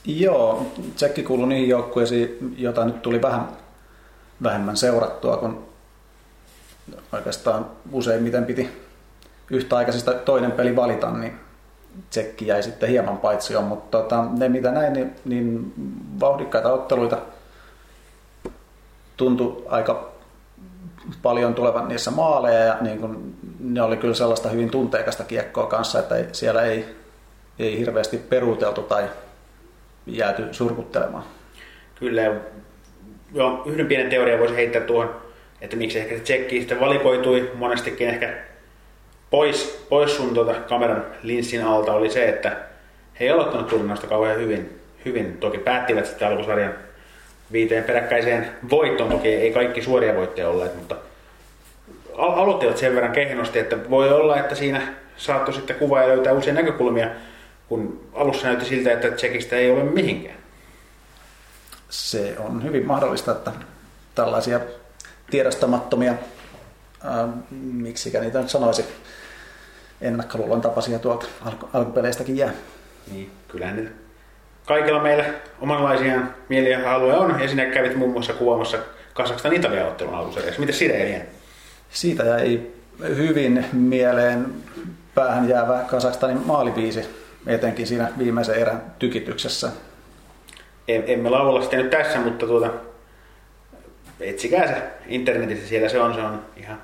Joo, 0.05 0.65
Tsekki 0.95 1.23
kuului 1.23 1.47
niihin 1.47 1.69
joukkueisiin, 1.69 2.55
jota 2.57 2.85
nyt 2.85 3.01
tuli 3.01 3.21
vähän 3.21 3.47
vähemmän 4.43 4.77
seurattua, 4.77 5.37
kun 5.37 5.65
oikeastaan 7.11 7.65
useimmiten 7.91 8.45
piti 8.45 8.69
yhtäaikaisesta 9.49 10.13
toinen 10.13 10.51
peli 10.51 10.75
valita, 10.75 11.11
niin 11.11 11.39
Tsekki 12.09 12.47
jäi 12.47 12.63
sitten 12.63 12.89
hieman 12.89 13.17
paitsioon, 13.17 13.65
mutta 13.65 13.97
tota, 13.97 14.25
ne 14.37 14.49
mitä 14.49 14.71
näin, 14.71 14.93
niin, 14.93 15.15
niin 15.25 15.73
vauhdikkaita 16.19 16.73
otteluita 16.73 17.17
tuntui 19.17 19.65
aika 19.69 20.11
paljon 21.21 21.53
tulevan 21.53 21.87
niissä 21.87 22.11
maaleja 22.11 22.59
ja 22.59 22.77
niin 22.81 22.99
kun, 22.99 23.33
ne 23.59 23.81
oli 23.81 23.97
kyllä 23.97 24.13
sellaista 24.13 24.49
hyvin 24.49 24.69
tunteikasta 24.69 25.23
kiekkoa 25.23 25.65
kanssa, 25.65 25.99
että 25.99 26.15
siellä 26.31 26.61
ei, 26.61 26.95
ei 27.59 27.79
hirveästi 27.79 28.17
peruuteltu 28.17 28.81
tai 28.81 29.09
jääty 30.07 30.43
surkuttelemaan. 30.51 31.23
Kyllä, 31.95 32.21
joo, 33.33 33.63
yhden 33.65 33.87
pienen 33.87 34.09
teorian 34.09 34.39
voisi 34.39 34.55
heittää 34.55 34.81
tuohon, 34.81 35.15
että 35.61 35.75
miksi 35.75 35.99
ehkä 35.99 36.15
se 36.15 36.23
tsekki 36.23 36.59
sitten 36.59 36.79
valikoitui 36.79 37.51
monestikin 37.53 38.09
ehkä 38.09 38.33
pois, 39.29 39.85
pois 39.89 40.17
sun 40.17 40.33
tuota 40.33 40.53
kameran 40.53 41.05
linssin 41.23 41.63
alta 41.63 41.93
oli 41.93 42.09
se, 42.09 42.29
että 42.29 42.57
he 43.19 43.25
ei 43.25 43.31
aloittanut 43.31 43.67
turnausta 43.67 44.07
kauhean 44.07 44.39
hyvin. 44.39 44.79
hyvin. 45.05 45.37
Toki 45.37 45.57
päättivät 45.57 46.05
sitten 46.05 46.27
alkusarjan 46.27 46.73
viiteen 47.51 47.83
peräkkäiseen 47.83 48.47
voittoon. 48.69 49.09
Toki 49.09 49.27
ei 49.27 49.51
kaikki 49.51 49.81
suoria 49.81 50.15
voitteja 50.15 50.49
olleet, 50.49 50.75
mutta 50.75 50.95
aloittivat 52.17 52.77
sen 52.77 52.95
verran 52.95 53.11
kehnosti, 53.11 53.59
että 53.59 53.89
voi 53.89 54.09
olla, 54.09 54.37
että 54.37 54.55
siinä 54.55 54.81
saattoi 55.17 55.53
sitten 55.53 55.75
kuvaa 55.75 56.01
ja 56.01 56.07
löytää 56.07 56.33
uusia 56.33 56.53
näkökulmia, 56.53 57.07
kun 57.71 58.09
alussa 58.13 58.47
näytti 58.47 58.65
siltä, 58.65 58.91
että 58.91 59.11
Tsekistä 59.11 59.55
ei 59.55 59.71
ole 59.71 59.83
mihinkään. 59.83 60.37
Se 61.89 62.35
on 62.39 62.63
hyvin 62.63 62.87
mahdollista, 62.87 63.31
että 63.31 63.51
tällaisia 64.15 64.59
tiedostamattomia, 65.29 66.11
äh, 66.11 67.29
miksikä 67.61 68.19
niitä 68.19 68.39
nyt 68.39 68.49
sanoisi, 68.49 68.85
ennakkoluulon 70.01 70.61
tapaisia 70.61 70.99
tuolta 70.99 71.25
alku- 71.45 71.69
alkupeleistäkin 71.73 72.37
jää. 72.37 72.53
Niin, 73.11 73.31
kyllähän 73.47 73.75
niitä 73.75 73.91
kaikilla 74.65 75.03
meillä 75.03 75.25
omanlaisia 75.61 76.21
mieliä 76.49 76.79
ja 76.79 76.89
haluja 76.89 77.17
on, 77.17 77.41
ja 77.41 77.47
sinä 77.47 77.65
kävit 77.65 77.95
muun 77.95 78.11
muassa 78.11 78.33
kuvaamassa 78.33 78.77
Kasakstan 79.13 79.53
Italia 79.53 79.87
ottelun 79.87 80.15
alkusarjassa. 80.15 80.59
Miten 80.59 80.75
siitä 80.75 80.97
jäi? 80.97 81.21
Siitä 81.89 82.23
jäi 82.23 82.67
hyvin 82.99 83.65
mieleen 83.73 84.45
päähän 85.15 85.49
jäävä 85.49 85.85
Kasakstanin 85.87 86.41
maalipiisi, 86.45 87.20
etenkin 87.47 87.87
siinä 87.87 88.07
viimeisen 88.17 88.55
erän 88.55 88.81
tykityksessä. 88.99 89.71
Emme 90.87 91.29
laula 91.29 91.61
sitä 91.61 91.77
nyt 91.77 91.89
tässä, 91.89 92.19
mutta 92.19 92.47
tuota, 92.47 92.69
etsikää 94.19 94.67
se 94.67 94.83
internetissä, 95.07 95.67
siellä 95.67 95.89
se 95.89 95.99
on, 95.99 96.13
se 96.13 96.21
on 96.21 96.41
ihan 96.57 96.81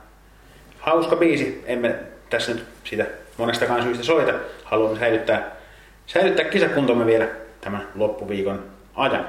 hauska 0.79 1.15
biisi. 1.15 1.63
Emme 1.65 1.95
tässä 2.29 2.53
nyt 2.53 2.65
sitä 2.83 3.05
monestakaan 3.37 3.83
syystä 3.83 4.03
soita. 4.03 4.33
Haluamme 4.63 4.99
säilyttää, 4.99 5.51
säilyttää 6.07 6.45
kisakuntomme 6.45 7.05
vielä 7.05 7.27
tämän 7.61 7.87
loppuviikon 7.95 8.63
ajan. 8.95 9.27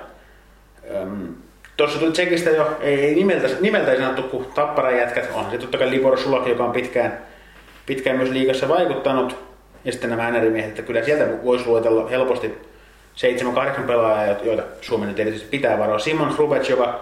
Öm, 0.97 1.35
Tuossa 1.79 1.99
tuli 1.99 2.13
Tsekistä 2.13 2.51
jo, 2.51 2.79
ei 2.81 3.15
nimeltä, 3.15 3.49
nimeltä 3.61 3.93
ei 3.93 3.99
sanottu 3.99 4.23
kuin 4.23 4.45
Tapparan 4.45 4.97
jätkät. 4.97 5.31
Onhan 5.35 5.51
se 5.51 5.59
totta 5.59 5.79
kai 5.79 5.91
Libor 5.91 6.19
Sulak, 6.19 6.47
joka 6.47 6.65
on 6.65 6.73
pitkään, 6.73 7.19
pitkään 7.87 8.17
myös 8.17 8.31
liigassa 8.31 8.69
vaikuttanut. 8.69 9.48
Ja 9.89 9.93
sitten 9.93 10.11
nämä 10.11 10.31
NR-miehet, 10.31 10.71
että 10.71 10.83
kyllä 10.83 11.05
sieltä 11.05 11.45
voisi 11.45 11.67
luetella 11.67 12.09
helposti 12.09 12.59
7-8 13.79 13.81
pelaajaa, 13.87 14.37
joita 14.43 14.63
Suomen 14.81 15.09
nyt 15.09 15.21
erityisesti 15.21 15.51
pitää 15.51 15.79
varoa. 15.79 15.99
Simon 15.99 16.35
Rubec, 16.39 16.69
joka 16.69 17.01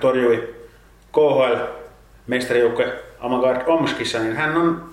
torjui 0.00 0.54
KHL 1.12 1.54
mestarijoukkoja 2.26 2.88
Amagard 3.20 3.62
Omskissa, 3.66 4.18
niin 4.18 4.36
hän 4.36 4.56
on 4.56 4.84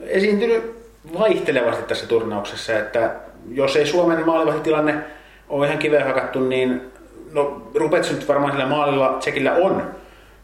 esiintynyt 0.00 0.76
vaihtelevasti 1.18 1.82
tässä 1.82 2.06
turnauksessa, 2.06 2.78
että 2.78 3.14
jos 3.50 3.76
ei 3.76 3.86
Suomen 3.86 4.26
maalivahtitilanne 4.26 4.94
ole 5.48 5.66
ihan 5.66 5.78
kiveen 5.78 6.06
hakattu, 6.06 6.40
niin 6.40 6.80
no 7.32 7.70
Rupets 7.74 8.10
nyt 8.10 8.28
varmaan 8.28 8.52
sillä 8.52 8.66
maalilla 8.66 9.16
Tsekillä 9.18 9.54
on, 9.54 9.90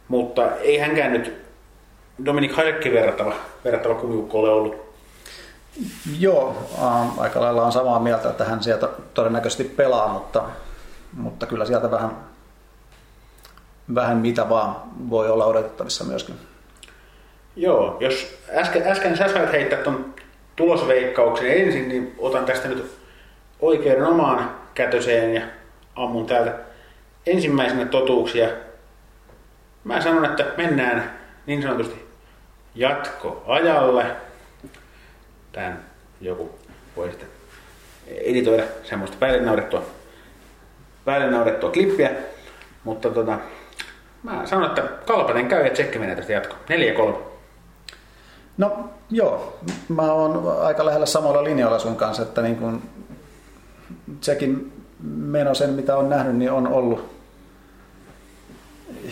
mutta 0.09 0.56
ei 0.56 0.78
hänkään 0.78 1.12
nyt 1.12 1.35
Dominik 2.25 2.52
Hajakki 2.52 2.92
verrattava, 2.92 3.35
verrattava 3.64 3.94
kumiukko 3.94 4.40
ole 4.40 4.50
ollut. 4.50 4.84
Joo, 6.19 6.69
äh, 6.83 7.19
aika 7.19 7.40
lailla 7.40 7.64
on 7.64 7.73
samaa 7.73 7.99
mieltä, 7.99 8.31
että 8.31 8.45
hän 8.45 8.62
sieltä 8.62 8.88
todennäköisesti 9.14 9.64
pelaa, 9.64 10.09
mutta, 10.09 10.43
mutta 11.12 11.47
kyllä 11.47 11.64
sieltä 11.64 11.90
vähän, 11.90 12.16
vähän 13.95 14.16
mitä 14.16 14.49
vaan 14.49 14.76
voi 15.11 15.31
olla 15.31 15.45
odotettavissa 15.45 16.04
myöskin. 16.04 16.35
Joo, 17.57 17.97
jos 18.00 18.38
äsken, 18.54 18.87
äsken 18.87 19.16
sä 19.16 19.28
sait 19.28 19.52
heittää 19.52 19.78
tuon 19.78 20.14
tulosveikkauksen 20.57 21.50
ensin, 21.50 21.88
niin 21.88 22.14
otan 22.19 22.45
tästä 22.45 22.69
nyt 22.69 22.99
oikein 23.61 24.04
omaan 24.04 24.50
kätöseen 24.75 25.35
ja 25.35 25.43
ammun 25.97 26.26
täältä 26.26 26.54
ensimmäisenä 27.26 27.87
totuuksia. 27.87 28.49
Mä 29.85 30.00
sanon, 30.00 30.25
että 30.25 30.47
mennään 30.57 31.19
niin 31.47 31.62
sanotusti 31.62 32.09
jatkoajalle. 32.75 34.07
Tän 35.54 35.84
joku 36.20 36.58
voi 36.96 37.11
sitten 37.11 37.28
editoida 38.06 38.62
semmoista 38.82 39.16
päälle 39.20 39.40
naurettua, 39.40 39.82
päälle 41.04 41.30
naurettua 41.30 41.70
klippiä. 41.70 42.11
Mutta 42.84 43.11
tota, 43.11 43.38
mä 44.23 44.46
sanon, 44.46 44.66
että 44.66 44.82
Kalpaten 44.82 45.49
käy 45.49 45.64
ja 45.64 45.70
tsekki 45.70 45.99
menee 45.99 46.16
tästä 46.16 46.32
jatko. 46.32 46.56
4-3. 47.12 47.16
No 48.58 48.90
joo, 49.11 49.58
mä 49.88 50.12
oon 50.12 50.62
aika 50.62 50.87
lähellä 50.87 51.06
samalla 51.06 51.44
linjalla 51.44 51.78
sun 51.78 51.96
kanssa, 51.96 52.23
että 52.23 52.42
niin 52.42 52.56
kun 52.56 52.82
Tsekin 54.20 54.73
meno 55.04 55.54
sen, 55.54 55.70
mitä 55.70 55.96
on 55.96 56.11
nähnyt, 56.11 56.37
niin 56.37 56.52
on 56.52 56.68
ollut 56.68 57.14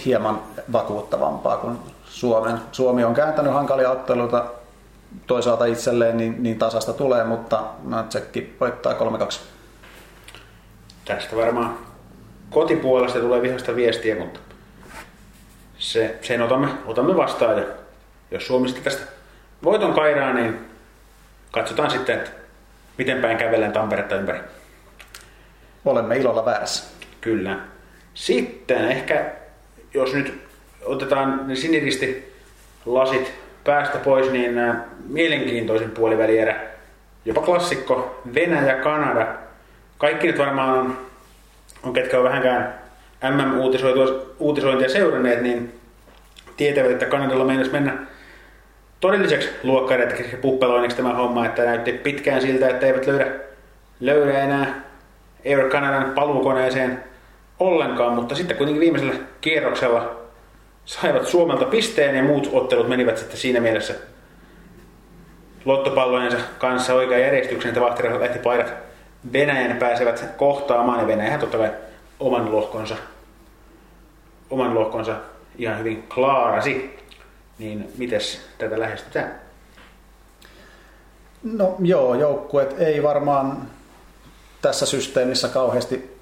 hieman 0.04 0.42
vakuuttavampaa 0.72 1.56
kuin 1.56 1.78
Suomen. 2.04 2.58
Suomi 2.72 3.04
on 3.04 3.14
kääntänyt 3.14 3.52
hankalia 3.52 3.90
otteluita 3.90 4.44
toisaalta 5.26 5.64
itselleen, 5.64 6.16
niin, 6.16 6.42
niin 6.42 6.58
tasasta 6.58 6.92
tulee, 6.92 7.24
mutta 7.24 7.64
no, 7.84 8.02
Tsekki 8.02 8.56
voittaa 8.60 8.92
3-2. 8.92 8.96
Tästä 11.04 11.36
varmaan 11.36 11.78
kotipuolesta 12.50 13.18
tulee 13.18 13.42
vihasta 13.42 13.76
viestiä, 13.76 14.16
mutta 14.16 14.40
se, 15.78 16.18
sen 16.22 16.42
otamme, 16.42 16.68
otamme 16.86 17.16
vastaan. 17.16 17.58
Ja 17.58 17.64
jos 18.30 18.46
Suomi 18.46 18.68
sitten 18.68 18.84
tästä 18.84 19.12
voiton 19.64 19.94
kairaa, 19.94 20.32
niin 20.32 20.58
katsotaan 21.50 21.90
sitten, 21.90 22.18
että 22.18 22.30
miten 22.98 23.20
päin 23.20 23.36
kävellen 23.36 23.72
Tamperetta 23.72 24.14
ympäri. 24.14 24.40
Olemme 25.84 26.16
ilolla 26.16 26.44
väärässä. 26.44 26.84
Kyllä. 27.20 27.58
Sitten 28.14 28.84
ehkä, 28.84 29.32
jos 29.94 30.12
nyt 30.14 30.42
otetaan 30.84 31.48
ne 31.48 31.56
siniristi 31.56 32.34
lasit 32.86 33.41
päästä 33.64 33.98
pois, 33.98 34.30
niin 34.30 34.58
äh, 34.58 34.76
mielenkiintoisin 35.08 35.90
puolivälierä, 35.90 36.60
jopa 37.24 37.42
klassikko, 37.42 38.22
Venäjä-Kanada. 38.34 39.26
Kaikki 39.98 40.26
nyt 40.26 40.38
varmaan 40.38 40.78
on, 40.78 40.98
on 41.82 41.92
ketkä 41.92 42.18
on 42.18 42.24
vähänkään 42.24 42.74
MM-uutisointia 43.30 44.88
seuranneet, 44.88 45.42
niin 45.42 45.80
tietävät, 46.56 46.90
että 46.90 47.06
Kanadalla 47.06 47.44
meinasi 47.44 47.72
mennä 47.72 47.92
todelliseksi 49.00 49.50
luokkaretkeksi 49.62 50.36
puppeloinniksi 50.36 50.96
tämä 50.96 51.14
homma, 51.14 51.46
että 51.46 51.64
näytti 51.64 51.92
pitkään 51.92 52.42
siltä, 52.42 52.68
että 52.68 52.86
eivät 52.86 53.06
löydä, 53.06 53.26
löydä 54.00 54.38
enää 54.38 54.82
Air 55.46 55.68
Canadan 55.68 56.12
paluukoneeseen 56.14 57.04
ollenkaan, 57.60 58.14
mutta 58.14 58.34
sitten 58.34 58.56
kuitenkin 58.56 58.80
viimeisellä 58.80 59.14
kierroksella 59.40 60.21
saivat 60.84 61.26
Suomelta 61.26 61.64
pisteen 61.64 62.16
ja 62.16 62.22
muut 62.22 62.50
ottelut 62.52 62.88
menivät 62.88 63.18
sitten 63.18 63.36
siinä 63.36 63.60
mielessä 63.60 63.94
lottopallojensa 65.64 66.38
kanssa 66.58 66.94
oikean 66.94 67.20
järjestyksen, 67.20 67.68
että 67.68 67.80
Vahterilla 67.80 68.20
lähti 68.20 68.38
paidat 68.38 68.72
Venäjän 69.32 69.76
pääsevät 69.76 70.24
kohtaamaan 70.36 71.00
ja 71.00 71.06
Venäjä 71.06 71.38
totta 71.38 71.58
kai 71.58 71.70
oman 72.20 72.52
lohkonsa, 72.52 72.96
oman 74.50 74.74
lohkonsa 74.74 75.16
ihan 75.58 75.78
hyvin 75.78 76.02
klaarasi. 76.14 76.98
Niin 77.58 77.92
mites 77.98 78.40
tätä 78.58 78.80
lähestytään? 78.80 79.34
No 81.42 81.76
joo, 81.78 82.14
joukkueet 82.14 82.80
ei 82.80 83.02
varmaan 83.02 83.68
tässä 84.62 84.86
systeemissä 84.86 85.48
kauheasti 85.48 86.18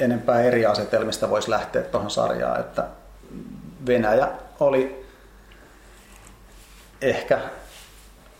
enempää 0.00 0.42
eri 0.42 0.66
asetelmista 0.66 1.30
voisi 1.30 1.50
lähteä 1.50 1.82
tuohon 1.82 2.10
sarjaan, 2.10 2.60
että 2.60 2.84
Venäjä 3.86 4.28
oli 4.60 5.06
ehkä 7.00 7.40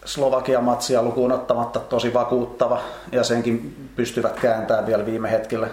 Slovakia-matsia 0.04 1.02
lukuun 1.02 1.32
ottamatta 1.32 1.80
tosi 1.80 2.14
vakuuttava 2.14 2.80
ja 3.12 3.24
senkin 3.24 3.90
pystyvät 3.96 4.40
kääntämään 4.40 4.86
vielä 4.86 5.06
viime 5.06 5.30
hetkellä. 5.30 5.68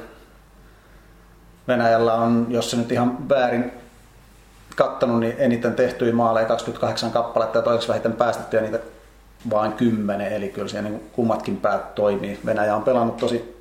Venäjällä 1.68 2.14
on, 2.14 2.48
jos 2.50 2.72
se 2.72 2.78
nyt 2.78 2.92
ihan 2.92 3.30
väärin 3.30 3.72
kattonut, 4.76 5.20
niin 5.20 5.36
eniten 5.38 5.76
tehtyjä 5.76 6.14
maaleja 6.14 6.46
28 6.46 7.12
kappaletta 7.12 7.58
ja 7.58 7.64
toiseksi 7.64 7.88
vähiten 7.88 8.14
päästettyjä 8.14 8.62
niitä 8.62 8.80
vain 9.50 9.74
10, 9.74 10.34
eli 10.34 10.50
kyllä 10.50 10.68
siellä 10.68 10.90
niin 10.90 11.10
kummatkin 11.12 11.58
päät 11.58 11.96
toimii. 11.96 12.40
Venäjä 12.46 12.76
on 12.76 12.84
pelannut 12.84 13.18
tosi 13.18 13.60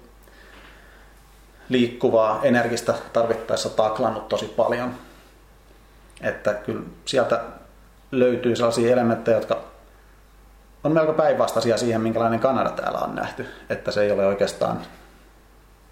liikkuvaa, 1.68 2.40
energistä 2.42 2.94
tarvittaessa 3.12 3.70
taklannut 3.70 4.28
tosi 4.28 4.46
paljon. 4.46 5.07
Että 6.20 6.54
kyllä 6.54 6.82
sieltä 7.04 7.40
löytyy 8.12 8.56
sellaisia 8.56 8.92
elementtejä, 8.92 9.36
jotka 9.36 9.58
on 10.84 10.92
melko 10.92 11.12
päinvastaisia 11.12 11.76
siihen, 11.76 12.00
minkälainen 12.00 12.40
Kanada 12.40 12.70
täällä 12.70 12.98
on 12.98 13.14
nähty. 13.14 13.46
Että 13.70 13.90
se 13.90 14.02
ei 14.02 14.12
ole 14.12 14.26
oikeastaan, 14.26 14.80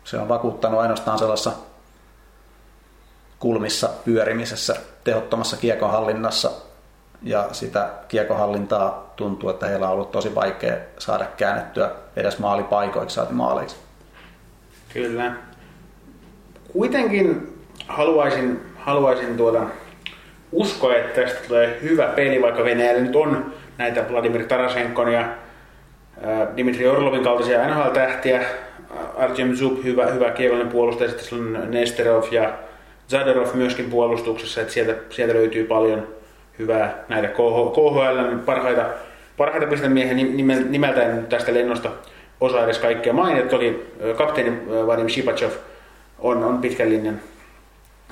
se 0.05 0.19
on 0.19 0.29
vakuuttanut 0.29 0.81
ainoastaan 0.81 1.19
sellaisessa 1.19 1.53
kulmissa 3.39 3.89
pyörimisessä, 4.05 4.77
tehottomassa 5.05 5.57
kiekohallinnassa. 5.57 6.51
Ja 7.23 7.49
sitä 7.53 7.91
kiekohallintaa 8.09 9.13
tuntuu, 9.17 9.51
että 9.51 9.67
heillä 9.67 9.87
on 9.87 9.93
ollut 9.93 10.11
tosi 10.11 10.35
vaikea 10.35 10.77
saada 10.99 11.25
käännettyä 11.37 11.91
edes 12.17 12.39
maalipaikoiksi 12.39 13.15
saati 13.15 13.33
maaleiksi. 13.33 13.77
Kyllä. 14.93 15.33
Kuitenkin 16.73 17.59
haluaisin, 17.89 18.73
haluaisin 18.79 19.37
tuota, 19.37 19.67
uskoa, 20.53 20.97
että 20.97 21.21
tästä 21.21 21.49
tulee 21.49 21.79
hyvä 21.83 22.07
peli, 22.07 22.43
vaikka 22.43 22.65
Venäjällä 22.65 23.01
nyt 23.01 23.17
on 23.17 23.53
näitä 23.79 24.05
Vladimir 24.11 24.45
Tarasenkon 24.45 25.13
ja 25.13 25.29
Dimitri 26.57 26.89
Orlovin 26.89 27.25
kaltaisia 27.25 27.69
NHL-tähtiä. 27.69 28.43
Artyom 29.17 29.55
Zub, 29.55 29.85
hyvä, 29.85 30.07
hyvä 30.07 30.31
kiekollinen 30.31 30.73
puolustaja, 30.73 31.11
sitten 31.11 31.39
on 31.39 31.71
Nesterov 31.71 32.25
ja 32.31 32.53
Zadarov 33.11 33.49
myöskin 33.55 33.91
puolustuksessa, 33.91 34.61
että 34.61 34.73
sieltä, 34.73 34.95
sieltä 35.11 35.35
löytyy 35.35 35.65
paljon 35.65 36.07
hyvää 36.59 37.05
näitä 37.09 37.29
KHL 37.29 38.39
parhaita, 38.45 38.85
parhaita 39.37 39.67
pistemiehiä 39.67 40.15
nimeltä 40.69 41.03
en 41.03 41.27
tästä 41.27 41.55
lennosta 41.55 41.91
osaa 42.41 42.65
edes 42.65 42.79
kaikkea 42.79 43.13
mainita. 43.13 43.49
Toki 43.49 43.83
kapteeni 44.17 44.67
Vadim 44.87 45.09
Shipachev 45.09 45.51
on, 46.19 46.45
on 46.45 46.59
pitkällinen 46.59 47.21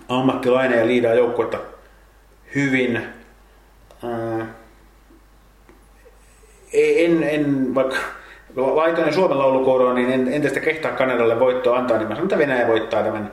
ammattilainen 0.09 0.79
ja 0.79 0.87
liidaa 0.87 1.15
joukkuetta 1.15 1.59
hyvin. 2.55 3.09
Ää, 4.05 4.47
en, 6.73 7.23
en, 7.23 7.75
vaikka 7.75 7.97
laitoin 8.57 9.15
Suomen 9.15 9.39
laulukooroon, 9.39 9.95
niin 9.95 10.13
en, 10.13 10.33
en 10.33 10.43
tästä 10.43 10.61
kehtaa 10.61 10.93
Kanadalle 10.93 11.41
voittoa 11.41 11.79
antaa, 11.79 11.99
niin 11.99 12.09
mä 12.09 12.15
sanon, 12.15 12.25
että 12.25 12.39
Venäjä 12.39 12.69
voittaa 12.69 13.03
tämän 13.03 13.33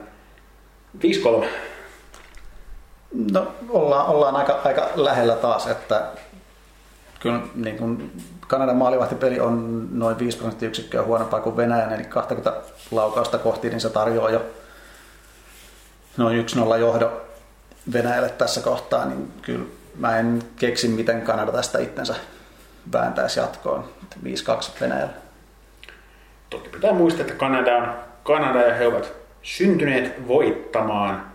5-3. 1.42 1.46
No 3.32 3.52
ollaan, 3.68 4.06
ollaan 4.06 4.36
aika, 4.36 4.60
aika 4.64 4.88
lähellä 4.94 5.36
taas, 5.36 5.66
että 5.66 6.06
kyllä 7.20 7.40
niin 7.54 7.76
kuin 7.76 8.12
Kanadan 8.46 8.76
maalivahtipeli 8.76 9.40
on 9.40 9.88
noin 9.92 10.18
5 10.18 10.38
prosenttiyksikköä 10.38 11.02
huonompaa 11.02 11.40
kuin 11.40 11.56
Venäjän, 11.56 11.92
eli 11.92 12.04
20 12.04 12.62
laukausta 12.90 13.38
kohti, 13.38 13.68
niin 13.68 13.80
se 13.80 13.90
tarjoaa 13.90 14.30
jo 14.30 14.42
noin 16.16 16.46
1-0 16.74 16.76
johdo 16.76 17.22
Venäjälle 17.92 18.28
tässä 18.28 18.60
kohtaa, 18.60 19.04
niin 19.04 19.32
kyllä 19.42 19.64
mä 19.98 20.18
en 20.18 20.42
keksi, 20.56 20.88
miten 20.88 21.22
Kanada 21.22 21.52
tästä 21.52 21.78
itsensä 21.78 22.14
vääntäisi 22.92 23.40
jatkoon. 23.40 23.84
5-2 24.24 24.26
Venäjällä. 24.80 25.12
Toki 26.50 26.68
pitää 26.68 26.92
muistaa, 26.92 27.20
että 27.20 27.34
Kanada 27.34 27.76
on 27.76 27.94
Kanada 28.22 28.62
ja 28.62 28.74
he 28.74 28.86
ovat 28.86 29.12
syntyneet 29.42 30.28
voittamaan. 30.28 31.26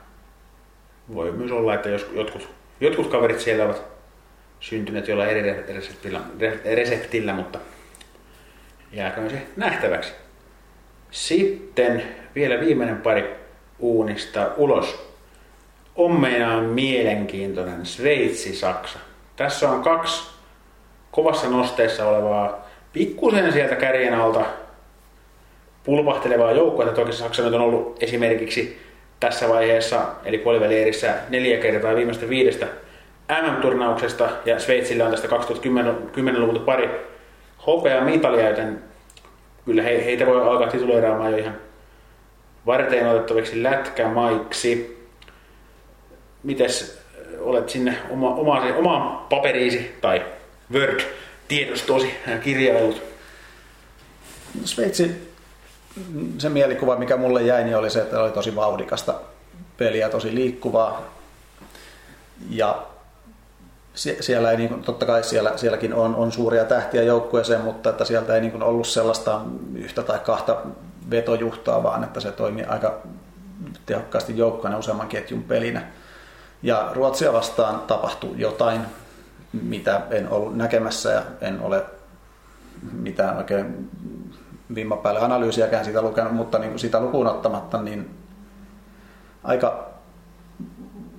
Voi 1.13 1.31
myös 1.31 1.51
olla, 1.51 1.73
että 1.73 1.89
jos 1.89 2.07
jotkut, 2.13 2.49
jotkut 2.79 3.12
kaverit 3.12 3.39
siellä 3.39 3.65
ovat 3.65 3.81
syntyneet 4.60 5.07
jollain 5.07 5.29
eri 5.29 5.63
reseptillä, 5.73 6.21
reseptillä 6.75 7.33
mutta 7.33 7.60
jääkö 8.91 9.29
se 9.29 9.47
nähtäväksi. 9.55 10.13
Sitten 11.12 12.03
vielä 12.36 12.60
viimeinen 12.60 12.97
pari 12.97 13.36
uunista 13.79 14.51
ulos. 14.57 15.07
Ommeina 15.97 16.53
on 16.53 16.63
mielenkiintoinen 16.63 17.86
Sveitsi-Saksa. 17.86 18.99
Tässä 19.36 19.69
on 19.69 19.83
kaksi 19.83 20.29
kovassa 21.12 21.49
nosteessa 21.49 22.07
olevaa, 22.07 22.67
pikkusen 22.93 23.53
sieltä 23.53 23.75
kärjen 23.75 24.13
alta 24.13 24.45
pulpahtelevaa 25.83 26.51
joukkoa. 26.51 26.86
Toki 26.86 27.13
Saksa 27.13 27.43
nyt 27.43 27.53
on 27.53 27.62
ollut 27.62 28.03
esimerkiksi 28.03 28.81
tässä 29.19 29.49
vaiheessa, 29.49 30.01
eli 30.25 30.38
puolivälierissä 30.38 31.13
neljä 31.29 31.57
kertaa 31.57 31.95
viimeistä 31.95 32.29
viidestä 32.29 32.67
MM-turnauksesta, 33.41 34.29
ja 34.45 34.60
Sveitsillä 34.60 35.05
on 35.05 35.12
tästä 35.12 35.27
2010-luvulta 35.27 36.60
pari 36.60 36.89
hopea 37.67 38.01
mitalia, 38.01 38.49
joten 38.49 38.83
kyllä 39.65 39.81
he, 39.81 40.05
heitä 40.05 40.25
voi 40.25 40.41
alkaa 40.41 40.67
tituleeraamaan 40.67 41.31
jo 41.31 41.38
ihan 41.38 41.55
varteen 42.65 43.07
otettaviksi 43.07 43.63
lätkämaiksi. 43.63 44.96
Mites 46.43 47.00
olet 47.39 47.69
sinne 47.69 47.97
oma, 48.10 48.36
oma, 48.36 48.62
omaan 48.62 49.28
paperiisi 49.30 49.97
tai 50.02 50.26
Word-tiedostosi 50.73 52.08
kirjailut? 52.43 53.02
Sveitsi, 54.65 55.32
se 56.38 56.50
mielikuva, 56.50 56.95
mikä 56.95 57.17
mulle 57.17 57.43
jäi, 57.43 57.63
niin 57.63 57.78
oli 57.78 57.89
se, 57.89 58.02
että 58.02 58.21
oli 58.21 58.32
tosi 58.32 58.56
vauhdikasta 58.56 59.13
peliä, 59.78 60.10
tosi 60.10 60.36
liikkuvaa. 60.36 61.13
Ja 62.50 62.86
siellä 64.19 64.52
ei, 64.52 64.58
niin 64.58 64.84
totta 64.84 65.06
kai 65.06 65.23
siellä, 65.23 65.54
sielläkin 65.56 65.93
on, 65.93 66.15
on 66.15 66.32
suuria 66.32 66.65
tähtiä 66.65 67.04
joukkueeseen, 67.04 67.62
mutta 67.62 67.89
että 67.89 68.06
sieltä 68.06 68.36
ei 68.36 68.41
niin 68.41 68.63
ollut 68.63 68.88
sellaista 68.88 69.41
yhtä 69.76 70.04
tai 70.04 70.19
kahta 70.19 70.58
vetojuhtaa, 71.10 71.84
vaan 71.84 72.04
että 72.04 72.19
se 72.19 72.32
toimii 72.32 72.63
aika 72.63 73.02
tehokkaasti 73.86 74.38
joukkona 74.38 74.78
useamman 74.78 75.08
ketjun 75.08 75.43
pelinä. 75.43 75.88
Ja 76.63 76.91
Ruotsia 76.93 77.34
vastaan 77.34 77.80
tapahtui 77.80 78.34
jotain, 78.36 78.82
mitä 79.62 80.02
en 80.10 80.30
ollut 80.30 80.58
näkemässä 80.58 81.12
ja 81.12 81.22
en 81.41 81.62
ole 81.62 81.86
mitään 82.91 83.38
oikein 83.38 83.89
vimma 84.76 84.98
päälle 84.98 85.20
analyysiäkään 85.20 85.86
siitä 85.86 86.02
lukenut, 86.02 86.34
mutta 86.34 86.60
niin 86.60 86.70
kuin 86.70 86.80
sitä 86.80 87.00
lukuun 87.00 87.28
ottamatta, 87.28 87.82
niin 87.82 88.17
aika 89.43 89.88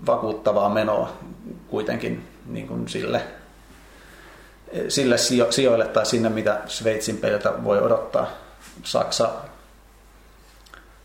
vakuuttavaa 0.07 0.69
menoa 0.69 1.13
kuitenkin 1.69 2.29
niin 2.47 2.69
kuin 2.69 2.89
sille, 2.89 3.23
sille 4.89 5.19
sijo, 5.19 5.53
sijoille 5.53 5.87
tai 5.87 6.07
sinne, 6.07 6.29
mitä 6.29 6.61
Sveitsin 6.67 7.17
peliltä 7.17 7.65
voi 7.65 7.81
odottaa. 7.81 8.27
Saksa 8.83 9.31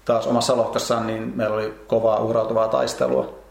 taas 0.05 0.27
omassa 0.27 0.57
lohkassaan, 0.57 1.07
niin 1.07 1.33
meillä 1.35 1.55
oli 1.55 1.83
kovaa 1.87 2.19
uhrautuvaa 2.19 2.67
taistelua. 2.67 3.42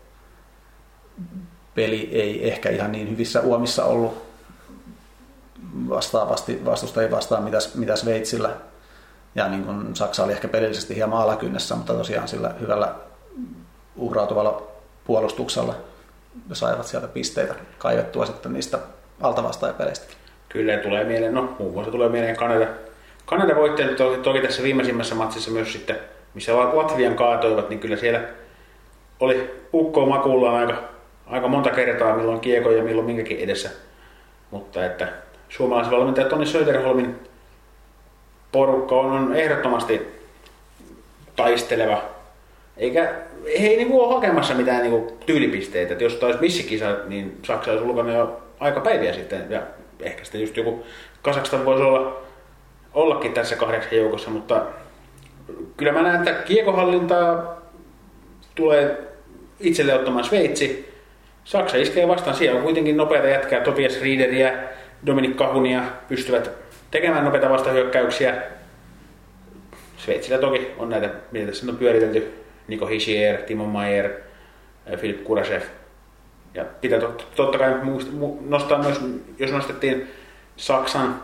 Peli 1.75 2.09
ei 2.13 2.49
ehkä 2.49 2.71
ihan 2.71 2.93
niin 2.93 3.11
hyvissä 3.11 3.41
uomissa 3.41 3.85
ollut 3.85 4.23
vastaavasti 5.89 6.65
vastusta 6.65 7.03
ei 7.03 7.11
vastaa 7.11 7.41
mitä, 7.41 7.59
mitä 7.75 7.97
Sveitsillä. 7.97 8.51
Ja 9.35 9.49
niin 9.49 9.65
kuin 9.65 9.97
Saksa 9.97 10.25
oli 10.25 10.33
ehkä 10.33 10.49
pelillisesti 10.49 10.97
hieman 10.97 11.23
alakynnessä, 11.23 11.75
mutta 11.75 11.95
tosiaan 11.95 12.29
sillä 12.29 12.55
hyvällä 12.61 12.95
uhrautuvalla 13.97 14.63
puolustuksella 15.05 15.75
saivat 16.53 16.87
sieltä 16.87 17.09
pisteitä 17.09 17.55
kaivettua 17.79 18.27
sitten 18.27 18.53
niistä 18.53 18.79
altavastaajapeleistä. 19.21 20.07
Kyllä 20.49 20.77
tulee 20.77 21.05
mieleen, 21.05 21.35
no 21.35 21.57
muun 21.59 21.73
muassa 21.73 21.93
tulee 21.93 22.09
mieleen 22.09 22.37
Kanada. 22.37 22.67
Kanada 23.27 23.57
voitti 23.57 23.85
toki, 23.85 24.23
toki 24.23 24.41
tässä 24.41 24.63
viimeisimmässä 24.63 25.15
matsissa 25.15 25.51
myös 25.51 25.73
sitten, 25.73 25.97
missä 26.35 26.57
Latvian 26.57 27.17
kaatoivat, 27.17 27.69
niin 27.69 27.81
kyllä 27.81 27.97
siellä 27.97 28.21
oli 29.21 29.67
ukko 29.73 30.07
makuullaan 30.07 30.55
aika, 30.55 30.92
aika 31.33 31.49
monta 31.49 31.71
kertaa, 31.71 32.17
milloin 32.17 32.41
kieko 32.41 32.71
ja 32.71 32.83
milloin 32.83 33.07
minkäkin 33.07 33.39
edessä. 33.39 33.71
Mutta 34.51 34.87
että 34.87 35.09
suomalaisvalmentaja 35.49 36.29
Toni 36.29 36.47
Söderholmin 36.47 37.17
porukka 38.53 38.95
on, 38.95 39.13
on 39.13 39.37
ehdottomasti 39.37 40.09
taisteleva. 41.37 42.03
Eikä 42.77 43.15
he 43.61 43.67
ei 43.67 43.77
niinku 43.77 44.01
ole 44.01 44.15
hakemassa 44.15 44.55
mitään 44.55 44.83
niinku 44.83 45.19
tyylipisteitä. 45.27 45.93
Et 45.93 46.01
jos 46.01 46.15
taisi 46.15 46.41
missikisa, 46.41 46.97
niin 47.07 47.39
Saksa 47.43 47.71
olisi 47.71 47.85
ulkona 47.85 48.13
jo 48.13 48.43
aika 48.61 48.81
päiviä 48.81 49.13
sitten. 49.13 49.47
Ja 49.51 49.63
ehkä 50.01 50.25
sitten 50.25 50.41
just 50.41 50.57
joku 50.57 50.85
Kasakstan 51.23 51.65
voisi 51.65 51.83
olla, 51.83 52.23
ollakin 52.95 53.33
tässä 53.33 53.57
kahdeksan 53.57 53.99
joukossa, 53.99 54.31
mutta 54.31 54.67
kyllä 55.77 55.93
mä 55.93 56.03
näen, 56.03 56.17
että 56.17 56.33
kiekohallintaa 56.33 57.57
tulee 58.55 58.99
itselle 59.61 59.95
ottamaan 59.95 60.25
Sveitsi. 60.25 60.92
Saksa 61.45 61.77
iskee 61.77 62.09
vastaan. 62.09 62.37
Siellä 62.37 62.59
on 62.59 62.65
kuitenkin 62.65 62.97
nopeita 62.97 63.29
jätkää. 63.29 63.61
Topias 63.61 64.01
Riederiä, 64.01 64.53
Dominik 65.07 65.37
Kahunia 65.37 65.83
pystyvät 66.09 66.51
tekemään 66.91 67.25
nopeita 67.25 67.51
vastahyökkäyksiä. 67.51 68.43
Sveitsillä 69.97 70.39
toki 70.39 70.71
on 70.79 70.91
näitä, 70.91 71.11
mitä 71.33 71.47
tässä 71.47 71.67
on 71.71 71.77
pyöritelty. 71.77 72.33
Niko 72.69 72.87
Hischier, 72.87 73.43
Timo 73.43 73.65
Mayer, 73.65 74.11
Filip 74.97 75.25
Kurashev. 75.25 75.63
Ja 76.55 76.65
pitää 76.81 76.99
totta 77.37 77.59
kai 77.59 77.75
nostaa 78.41 78.83
myös, 78.83 79.01
jos 79.39 79.53
nostettiin 79.53 80.09
Saksan 80.57 81.23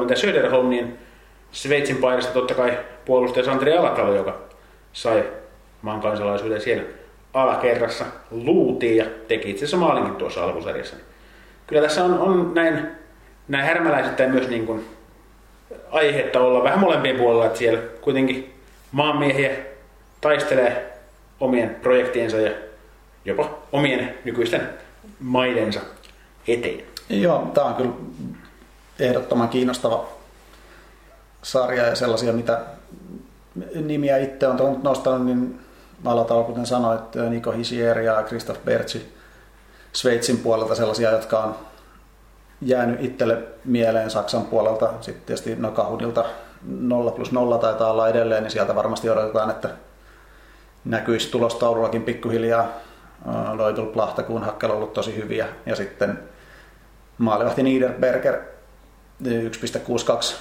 mitä 0.00 0.14
Söderholm, 0.14 0.70
niin 0.70 0.98
Sveitsin 1.52 1.96
paidasta 1.96 2.32
totta 2.32 2.54
kai 2.54 2.78
puolustaja 3.04 3.44
Santeri 3.44 3.76
Alatalo, 3.76 4.14
joka 4.14 4.38
sai 4.92 5.24
maan 5.82 6.00
kansalaisuuden 6.00 6.60
siellä 6.60 6.82
alakerrassa 7.34 8.04
luutiin 8.30 8.96
ja 8.96 9.06
teki 9.28 9.50
itse 9.50 9.64
asiassa 9.64 9.76
maalinkin 9.76 10.16
tuossa 10.16 10.44
alkusarjassa 10.44 10.96
kyllä 11.70 11.82
tässä 11.82 12.04
on, 12.04 12.18
on 12.18 12.54
näin, 12.54 12.86
näin 13.48 13.64
härmäläisittäin 13.64 14.30
myös 14.30 14.48
niin 14.48 14.66
kuin 14.66 14.86
aihetta 15.90 16.40
olla 16.40 16.62
vähän 16.62 16.78
molempien 16.78 17.16
puolella, 17.16 17.46
että 17.46 17.58
siellä 17.58 17.80
kuitenkin 18.00 18.54
maanmiehiä 18.92 19.50
taistelee 20.20 20.98
omien 21.40 21.74
projektiensa 21.82 22.36
ja 22.36 22.50
jopa 23.24 23.58
omien 23.72 24.14
nykyisten 24.24 24.68
maidensa 25.20 25.80
eteen. 26.48 26.84
Joo, 27.10 27.50
tämä 27.54 27.66
on 27.66 27.74
kyllä 27.74 27.92
ehdottoman 28.98 29.48
kiinnostava 29.48 30.08
sarja 31.42 31.86
ja 31.86 31.94
sellaisia, 31.94 32.32
mitä 32.32 32.60
nimiä 33.74 34.16
itse 34.16 34.46
on 34.46 34.80
nostanut, 34.82 35.26
niin 35.26 35.58
aloitan, 36.04 36.44
kuten 36.44 36.66
sanoit, 36.66 37.14
Niko 37.28 37.50
Hisier 37.50 37.98
ja 37.98 38.22
Christoph 38.22 38.64
Bertsi 38.64 39.20
Sveitsin 39.92 40.38
puolelta 40.38 40.74
sellaisia, 40.74 41.10
jotka 41.10 41.38
on 41.38 41.56
jäänyt 42.62 43.00
itselle 43.00 43.38
mieleen 43.64 44.10
Saksan 44.10 44.44
puolelta. 44.44 44.92
Sitten 45.00 45.26
tietysti 45.26 45.56
no 45.56 45.70
Kahudilta 45.70 46.24
0 46.66 47.10
plus 47.10 47.32
0 47.32 47.58
taitaa 47.58 47.90
olla 47.90 48.08
edelleen, 48.08 48.42
niin 48.42 48.50
sieltä 48.50 48.74
varmasti 48.74 49.10
odotetaan, 49.10 49.50
että 49.50 49.70
näkyisi 50.84 51.30
tulostaulullakin 51.30 52.02
pikkuhiljaa. 52.02 52.68
Loitul 53.52 53.86
Plahtakuun 53.86 54.44
on 54.62 54.70
ollut 54.70 54.92
tosi 54.92 55.16
hyviä. 55.16 55.48
Ja 55.66 55.76
sitten 55.76 56.18
maalivahti 57.18 57.62
Niederberger 57.62 58.38
1,62 59.24 60.34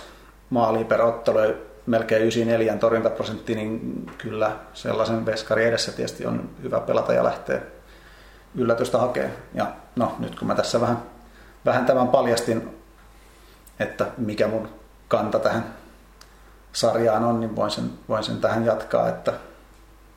maalia 0.49 0.85
per 0.85 1.01
ottelu 1.01 1.68
melkein 1.89 2.21
94 2.21 2.77
torjuntaprosentti, 2.77 3.55
niin 3.55 4.05
kyllä 4.17 4.51
sellaisen 4.73 5.25
veskari 5.25 5.65
edessä 5.65 5.91
tietysti 5.91 6.25
on 6.25 6.49
hyvä 6.63 6.79
pelata 6.79 7.13
ja 7.13 7.23
lähtee 7.23 7.61
yllätystä 8.55 8.97
hakee. 8.97 9.31
Ja 9.53 9.67
no, 9.95 10.15
nyt 10.19 10.39
kun 10.39 10.47
mä 10.47 10.55
tässä 10.55 10.81
vähän, 10.81 11.03
vähän 11.65 11.85
tämän 11.85 12.07
paljastin, 12.07 12.79
että 13.79 14.05
mikä 14.17 14.47
mun 14.47 14.69
kanta 15.07 15.39
tähän 15.39 15.65
sarjaan 16.73 17.23
on, 17.23 17.39
niin 17.39 17.55
voin 17.55 17.71
sen, 17.71 17.89
voin 18.09 18.23
sen 18.23 18.41
tähän 18.41 18.65
jatkaa, 18.65 19.09
että 19.09 19.33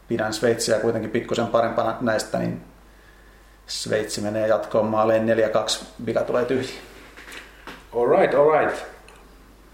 pidän 0.09 0.33
Sveitsiä 0.33 0.79
kuitenkin 0.79 1.11
pikkusen 1.11 1.47
parempana 1.47 1.97
näistä, 2.01 2.39
niin 2.39 2.65
Sveitsi 3.67 4.21
menee 4.21 4.49
jatkoon 4.49 4.87
maaleen 4.87 5.27
4-2, 5.29 5.85
mikä 5.99 6.21
tulee 6.21 6.45
tyhjiä. 6.45 6.81
Alright, 7.97 8.35
alright. 8.35 8.85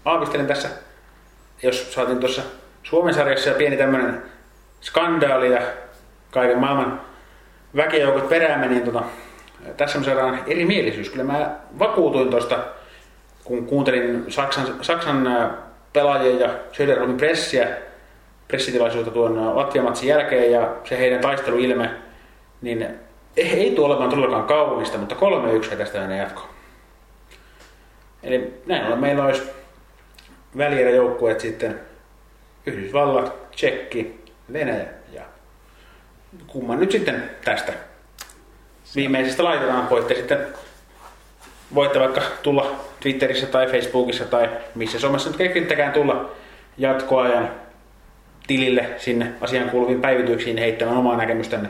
Aavistelin 0.05 0.47
tässä, 0.47 0.69
jos 1.63 1.93
saatiin 1.93 2.19
tuossa 2.19 2.41
Suomen 2.83 3.13
sarjassa 3.13 3.51
pieni 3.51 3.77
tämmöinen 3.77 4.23
skandaali 4.81 5.51
ja 5.51 5.61
kaiken 6.31 6.59
maailman 6.59 7.01
väkijoukot 7.75 8.29
peräämme, 8.29 8.67
niin 8.67 8.81
tota, 8.81 9.03
tässä 9.77 9.97
on 9.97 10.03
sellainen 10.03 10.41
erimielisyys. 10.47 11.09
Kyllä 11.09 11.23
mä 11.23 11.55
vakuutuin 11.79 12.29
tuosta, 12.29 12.59
kun 13.43 13.65
kuuntelin 13.65 14.25
Saksan, 14.27 14.65
Saksan 14.81 15.49
pelaajien 15.93 16.39
ja 16.39 16.49
Söderholmin 16.71 17.17
pressiä, 17.17 17.67
pressitilaisuutta 18.47 19.11
tuon 19.11 19.55
Latviamatsin 19.55 20.09
jälkeen 20.09 20.51
ja 20.51 20.75
se 20.83 20.99
heidän 20.99 21.21
taisteluilme, 21.21 21.89
niin 22.61 22.87
ei 23.37 23.71
tule 23.75 23.87
olemaan 23.87 24.09
todellakaan 24.09 24.47
kaunista, 24.47 24.97
mutta 24.97 25.15
3-1 25.71 25.75
tästä 25.75 25.99
menee 25.99 26.17
jatko. 26.17 26.49
Eli 28.23 28.61
näin 28.65 28.85
ollen 28.85 28.99
meillä 28.99 29.25
olisi 29.25 29.58
välieräjoukkueet 30.57 31.39
sitten 31.39 31.79
Yhdysvallat, 32.65 33.51
Tsekki, 33.51 34.23
Venäjä 34.53 34.99
kumman 36.47 36.79
nyt 36.79 36.91
sitten 36.91 37.29
tästä 37.45 37.73
viimeisestä 38.95 39.43
laitetaan. 39.43 39.89
Voitte 39.89 40.15
sitten 40.15 40.47
voitte 41.75 41.99
vaikka 41.99 42.21
tulla 42.43 42.75
Twitterissä 42.99 43.47
tai 43.47 43.67
Facebookissa 43.67 44.25
tai 44.25 44.49
missä 44.75 44.99
somessa 44.99 45.29
nyt 45.29 45.37
keksittäkään 45.37 45.93
tulla 45.93 46.31
jatkoajan 46.77 47.51
tilille 48.47 48.89
sinne 48.97 49.33
asian 49.41 49.69
kuuluviin 49.69 50.01
päivityksiin 50.01 50.57
heittämään 50.57 50.97
omaa 50.97 51.17
näkemystänne 51.17 51.69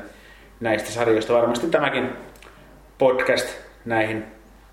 näistä 0.60 0.92
sarjoista. 0.92 1.34
Varmasti 1.34 1.68
tämäkin 1.68 2.10
podcast 2.98 3.48
näihin 3.86 4.26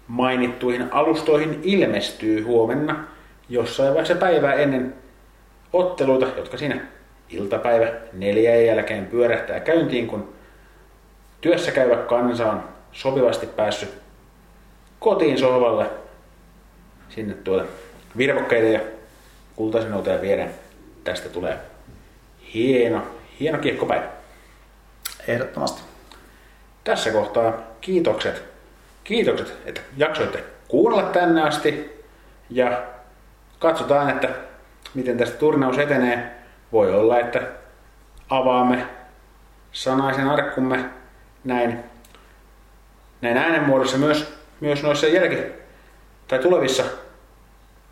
mainittuihin 0.09 0.93
alustoihin 0.93 1.61
ilmestyy 1.63 2.43
huomenna 2.43 3.05
jossain 3.49 3.89
vaiheessa 3.89 4.15
päivää 4.15 4.55
ennen 4.55 4.95
otteluita, 5.73 6.27
jotka 6.37 6.57
siinä 6.57 6.81
iltapäivä 7.29 7.87
neljä 8.13 8.57
jälkeen 8.57 9.07
pyörähtää 9.07 9.61
käyntiin, 9.61 10.07
kun 10.07 10.35
työssä 11.41 11.73
käyvä 11.73 11.97
kansa 11.97 12.51
on 12.51 12.65
sopivasti 12.93 13.47
päässyt 13.47 14.07
kotiin 14.99 15.39
sohvalle 15.39 15.91
sinne 17.09 17.35
tuolle 17.35 17.65
virvokkeiden 18.17 18.73
ja 18.73 18.81
kultaisen 19.57 19.95
outoja 19.95 20.21
viedään. 20.21 20.51
Tästä 21.05 21.29
tulee 21.29 21.59
hieno, 22.55 23.03
hieno 23.41 23.59
kiekkopäivä. 23.59 24.07
Ehdottomasti. 25.29 25.83
Tässä 26.85 27.11
kohtaa 27.11 27.53
kiitokset. 27.81 28.43
Kiitokset, 29.05 29.55
että 29.65 29.81
jaksoitte 29.97 30.45
kuunnella 30.69 31.11
tänne 31.11 31.43
asti. 31.43 32.03
Ja 32.51 32.83
katsotaan, 33.59 34.11
että 34.11 34.29
miten 34.95 35.19
tästä 35.19 35.39
turnaus 35.39 35.79
etenee. 35.79 36.31
Voi 36.73 36.95
olla, 36.95 37.19
että 37.19 37.43
avaamme 38.31 38.87
sanaisen 39.73 40.29
arkkumme 40.29 40.85
näin, 41.45 41.85
näin 43.21 43.37
äänenmuodossa 43.37 43.99
myös, 43.99 44.39
myös 44.61 44.83
noissa 44.83 45.07
jälki- 45.07 45.53
tai 46.29 46.39
tulevissa 46.39 46.85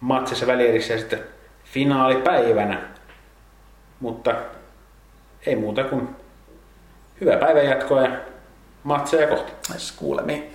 matsissa 0.01 0.47
välierissä 0.47 0.93
ja 0.93 0.99
sitten 0.99 1.25
finaalipäivänä. 1.65 2.81
Mutta 4.01 4.35
ei 5.47 5.57
muuta 5.57 5.85
kuin 5.85 6.17
hyvää 7.21 7.37
päivänjatkoa 7.37 8.03
ja 8.03 8.11
matseja 8.85 9.27
kohti. 9.27 9.53
Kuulemiin. 9.97 10.55